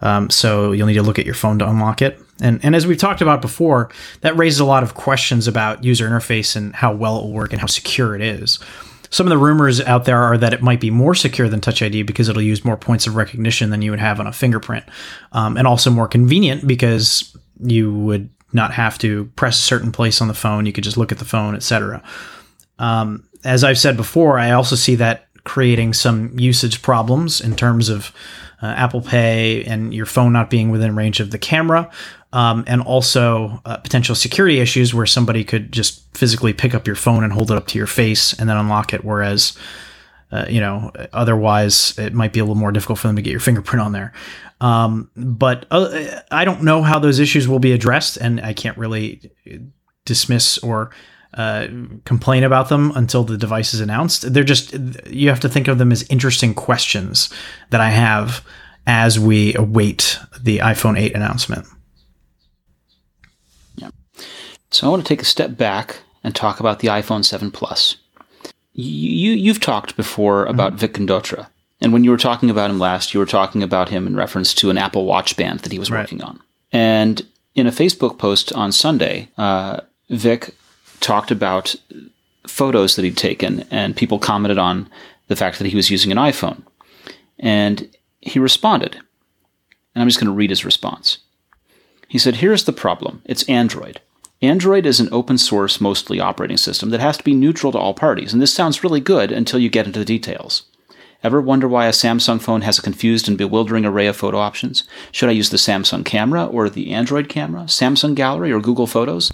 [0.00, 2.20] Um, so you'll need to look at your phone to unlock it.
[2.40, 3.90] And, and as we've talked about before,
[4.22, 7.52] that raises a lot of questions about user interface and how well it will work
[7.52, 8.58] and how secure it is.
[9.10, 11.82] Some of the rumors out there are that it might be more secure than Touch
[11.82, 14.84] ID because it'll use more points of recognition than you would have on a fingerprint,
[15.32, 20.20] um, and also more convenient because you would not have to press a certain place
[20.20, 20.66] on the phone.
[20.66, 22.02] You could just look at the phone, etc.
[22.78, 27.88] Um, as I've said before, I also see that creating some usage problems in terms
[27.88, 28.12] of
[28.62, 31.90] uh, Apple Pay and your phone not being within range of the camera,
[32.32, 36.96] um, and also uh, potential security issues where somebody could just physically pick up your
[36.96, 39.04] phone and hold it up to your face and then unlock it.
[39.04, 39.58] Whereas,
[40.32, 43.30] uh, you know, otherwise it might be a little more difficult for them to get
[43.30, 44.12] your fingerprint on there.
[44.60, 48.78] Um, but uh, I don't know how those issues will be addressed, and I can't
[48.78, 49.30] really
[50.04, 50.90] dismiss or
[51.34, 51.66] uh,
[52.04, 54.32] complain about them until the device is announced.
[54.32, 54.74] They're just,
[55.06, 57.32] you have to think of them as interesting questions
[57.70, 58.44] that I have
[58.86, 61.66] as we await the iPhone 8 announcement.
[63.76, 63.90] Yeah.
[64.70, 67.96] So I want to take a step back and talk about the iPhone 7 Plus.
[68.74, 70.78] You, you've talked before about mm-hmm.
[70.78, 71.44] Vic
[71.80, 74.54] And when you were talking about him last, you were talking about him in reference
[74.54, 76.00] to an Apple Watch band that he was right.
[76.00, 76.40] working on.
[76.72, 80.54] And in a Facebook post on Sunday, uh, Vic
[81.00, 81.74] talked about
[82.46, 84.88] photos that he'd taken, and people commented on
[85.28, 86.62] the fact that he was using an iPhone.
[87.38, 87.88] And
[88.20, 88.94] he responded.
[89.94, 91.18] And I'm just going to read his response.
[92.08, 94.00] He said, Here's the problem it's Android.
[94.42, 97.94] Android is an open source, mostly operating system that has to be neutral to all
[97.94, 100.64] parties, and this sounds really good until you get into the details.
[101.22, 104.82] Ever wonder why a Samsung phone has a confused and bewildering array of photo options?
[105.12, 109.32] Should I use the Samsung camera or the Android camera, Samsung Gallery or Google Photos?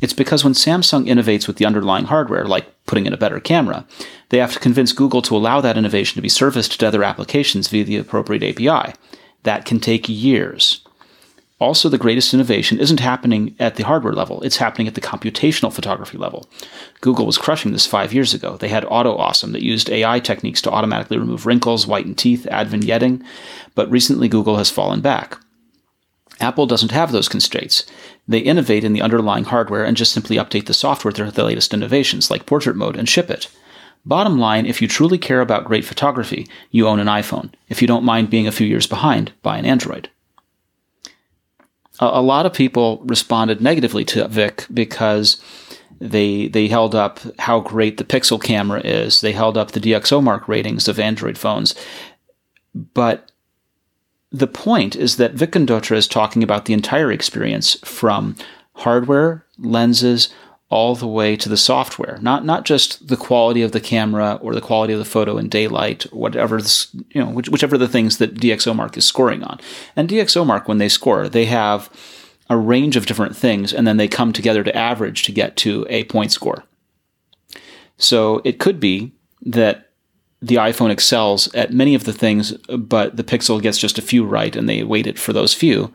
[0.00, 3.86] It's because when Samsung innovates with the underlying hardware, like putting in a better camera,
[4.30, 7.68] they have to convince Google to allow that innovation to be serviced to other applications
[7.68, 8.94] via the appropriate API.
[9.42, 10.80] That can take years.
[11.60, 15.72] Also, the greatest innovation isn't happening at the hardware level, it's happening at the computational
[15.72, 16.48] photography level.
[17.00, 18.56] Google was crushing this five years ago.
[18.56, 22.68] They had Auto Awesome that used AI techniques to automatically remove wrinkles, whiten teeth, add
[22.68, 23.24] vignetting,
[23.74, 25.36] but recently Google has fallen back.
[26.40, 27.84] Apple doesn't have those constraints.
[28.28, 31.74] They innovate in the underlying hardware and just simply update the software to the latest
[31.74, 33.48] innovations, like portrait mode, and ship it.
[34.06, 37.50] Bottom line, if you truly care about great photography, you own an iPhone.
[37.68, 40.08] If you don't mind being a few years behind, buy an Android
[42.00, 45.40] a, lot of people responded negatively to Vic because
[46.00, 49.20] they they held up how great the Pixel camera is.
[49.20, 51.74] They held up the DxOMark ratings of Android phones.
[52.74, 53.30] But
[54.30, 58.36] the point is that Vic Gundotra is talking about the entire experience from
[58.74, 60.28] hardware, lenses,
[60.70, 62.18] all the way to the software.
[62.20, 65.48] Not not just the quality of the camera or the quality of the photo in
[65.48, 66.60] daylight, or whatever
[67.10, 69.58] you know, which, whichever the things that DxOMark is scoring on.
[69.96, 71.90] And DxOMark, when they score, they have
[72.50, 75.86] a range of different things, and then they come together to average to get to
[75.88, 76.64] a point score.
[77.96, 79.12] So it could be
[79.42, 79.87] that
[80.40, 84.24] the iPhone excels at many of the things, but the Pixel gets just a few
[84.24, 85.92] right, and they waited for those few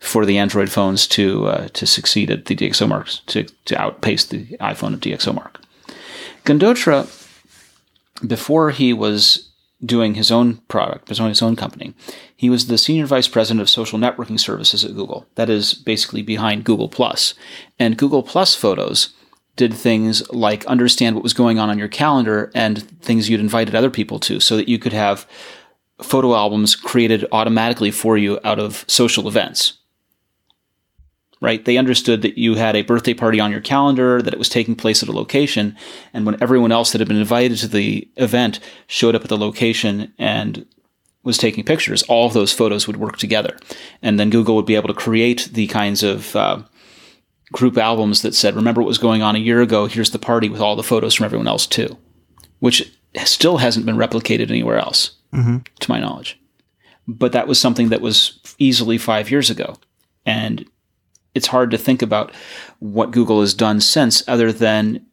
[0.00, 4.46] for the Android phones to uh, to succeed at the DxOMark to to outpace the
[4.60, 5.56] iPhone of DxOMark.
[6.44, 7.06] Gundotra,
[8.26, 9.50] before he was
[9.84, 11.92] doing his own product, his own, his own company,
[12.34, 15.26] he was the senior vice president of social networking services at Google.
[15.34, 17.34] That is basically behind Google Plus,
[17.78, 19.12] and Google Plus photos
[19.56, 23.74] did things like understand what was going on on your calendar and things you'd invited
[23.74, 25.26] other people to so that you could have
[26.00, 29.74] photo albums created automatically for you out of social events.
[31.40, 31.64] Right?
[31.64, 34.76] They understood that you had a birthday party on your calendar, that it was taking
[34.76, 35.76] place at a location,
[36.14, 39.36] and when everyone else that had been invited to the event showed up at the
[39.36, 40.64] location and
[41.24, 43.58] was taking pictures, all of those photos would work together.
[44.02, 46.62] And then Google would be able to create the kinds of uh,
[47.52, 50.48] group albums that said, remember what was going on a year ago, here's the party
[50.48, 51.96] with all the photos from everyone else too,
[52.58, 52.90] which
[53.24, 55.58] still hasn't been replicated anywhere else, mm-hmm.
[55.78, 56.40] to my knowledge.
[57.06, 59.76] But that was something that was easily five years ago.
[60.24, 60.64] And
[61.34, 62.32] it's hard to think about
[62.78, 65.04] what Google has done since other than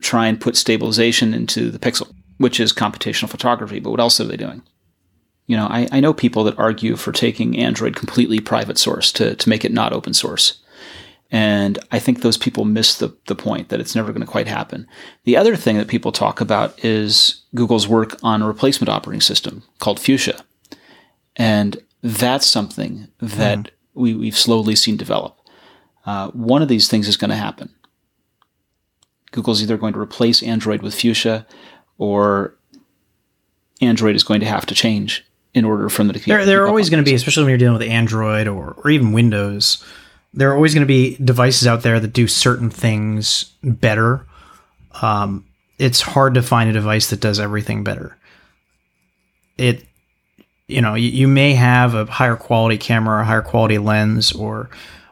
[0.00, 3.80] try and put stabilization into the pixel, which is computational photography.
[3.80, 4.62] But what else are they doing?
[5.46, 9.34] You know, I, I know people that argue for taking Android completely private source to,
[9.34, 10.61] to make it not open source
[11.32, 14.46] And I think those people miss the, the point that it's never going to quite
[14.46, 14.86] happen.
[15.24, 19.62] The other thing that people talk about is Google's work on a replacement operating system
[19.78, 20.44] called Fuchsia.
[21.34, 23.70] And that's something that mm.
[23.94, 25.38] we, we've slowly seen develop.
[26.04, 27.70] Uh, one of these things is going to happen.
[29.30, 31.46] Google's either going to replace Android with Fuchsia
[31.96, 32.54] or
[33.80, 35.24] Android is going to have to change
[35.54, 36.26] in order for them to keep.
[36.26, 38.90] There, there are always going to be, especially when you're dealing with Android or, or
[38.90, 39.82] even Windows,
[40.34, 44.26] there are always going to be devices out there that do certain things better.
[45.00, 45.46] Um,
[45.78, 48.16] it's hard to find a device that does everything better.
[49.58, 49.84] It,
[50.68, 54.70] you know, you, you may have a higher quality camera, a higher quality lens, or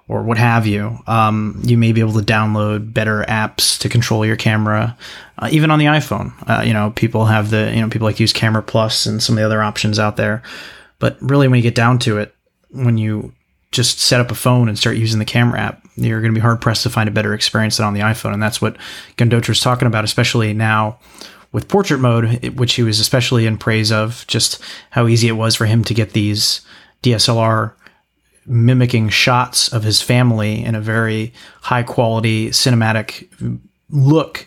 [0.09, 0.99] or what have you.
[1.07, 4.97] Um, you may be able to download better apps to control your camera,
[5.39, 6.33] uh, even on the iPhone.
[6.49, 9.35] Uh, you know, people have the you know people like use Camera Plus and some
[9.35, 10.43] of the other options out there.
[10.99, 12.35] But really, when you get down to it,
[12.71, 13.33] when you
[13.73, 16.43] just set up a phone and start using the camera app, you're going to be
[16.43, 18.33] hard pressed to find a better experience than on the iPhone.
[18.33, 18.77] And that's what
[19.17, 20.99] Gundotra is talking about, especially now
[21.53, 25.55] with portrait mode, which he was especially in praise of, just how easy it was
[25.55, 26.63] for him to get these
[27.03, 27.73] DSLR
[28.47, 33.29] mimicking shots of his family in a very high quality cinematic
[33.91, 34.47] look.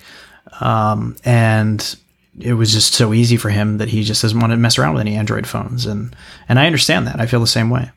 [0.59, 1.95] Um, and
[2.39, 4.93] it was just so easy for him that he just doesn't want to mess around
[4.93, 5.86] with any Android phones.
[5.86, 6.15] And,
[6.49, 7.19] and I understand that.
[7.19, 7.91] I feel the same way.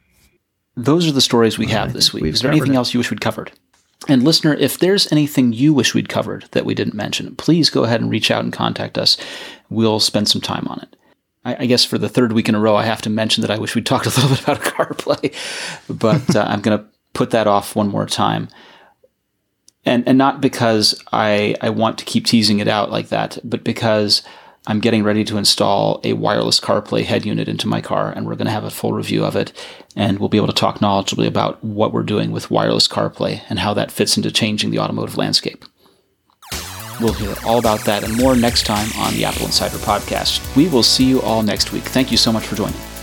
[0.76, 2.24] Those are the stories we have this week.
[2.24, 2.76] Is there anything it.
[2.76, 3.50] else you wish we'd covered?
[4.08, 7.84] And listener, if there's anything you wish we'd covered that we didn't mention, please go
[7.84, 9.16] ahead and reach out and contact us.
[9.70, 10.96] We'll spend some time on it.
[11.44, 13.50] I, I guess for the third week in a row, I have to mention that
[13.50, 15.34] I wish we'd talked a little bit about CarPlay,
[15.88, 18.48] but uh, I'm going to put that off one more time.
[19.86, 23.64] And, and not because I, I want to keep teasing it out like that, but
[23.64, 24.22] because
[24.66, 28.34] I'm getting ready to install a wireless CarPlay head unit into my car, and we're
[28.34, 29.52] going to have a full review of it.
[29.94, 33.60] And we'll be able to talk knowledgeably about what we're doing with wireless CarPlay and
[33.60, 35.64] how that fits into changing the automotive landscape.
[37.00, 40.56] We'll hear all about that and more next time on the Apple Insider Podcast.
[40.56, 41.84] We will see you all next week.
[41.84, 42.95] Thank you so much for joining.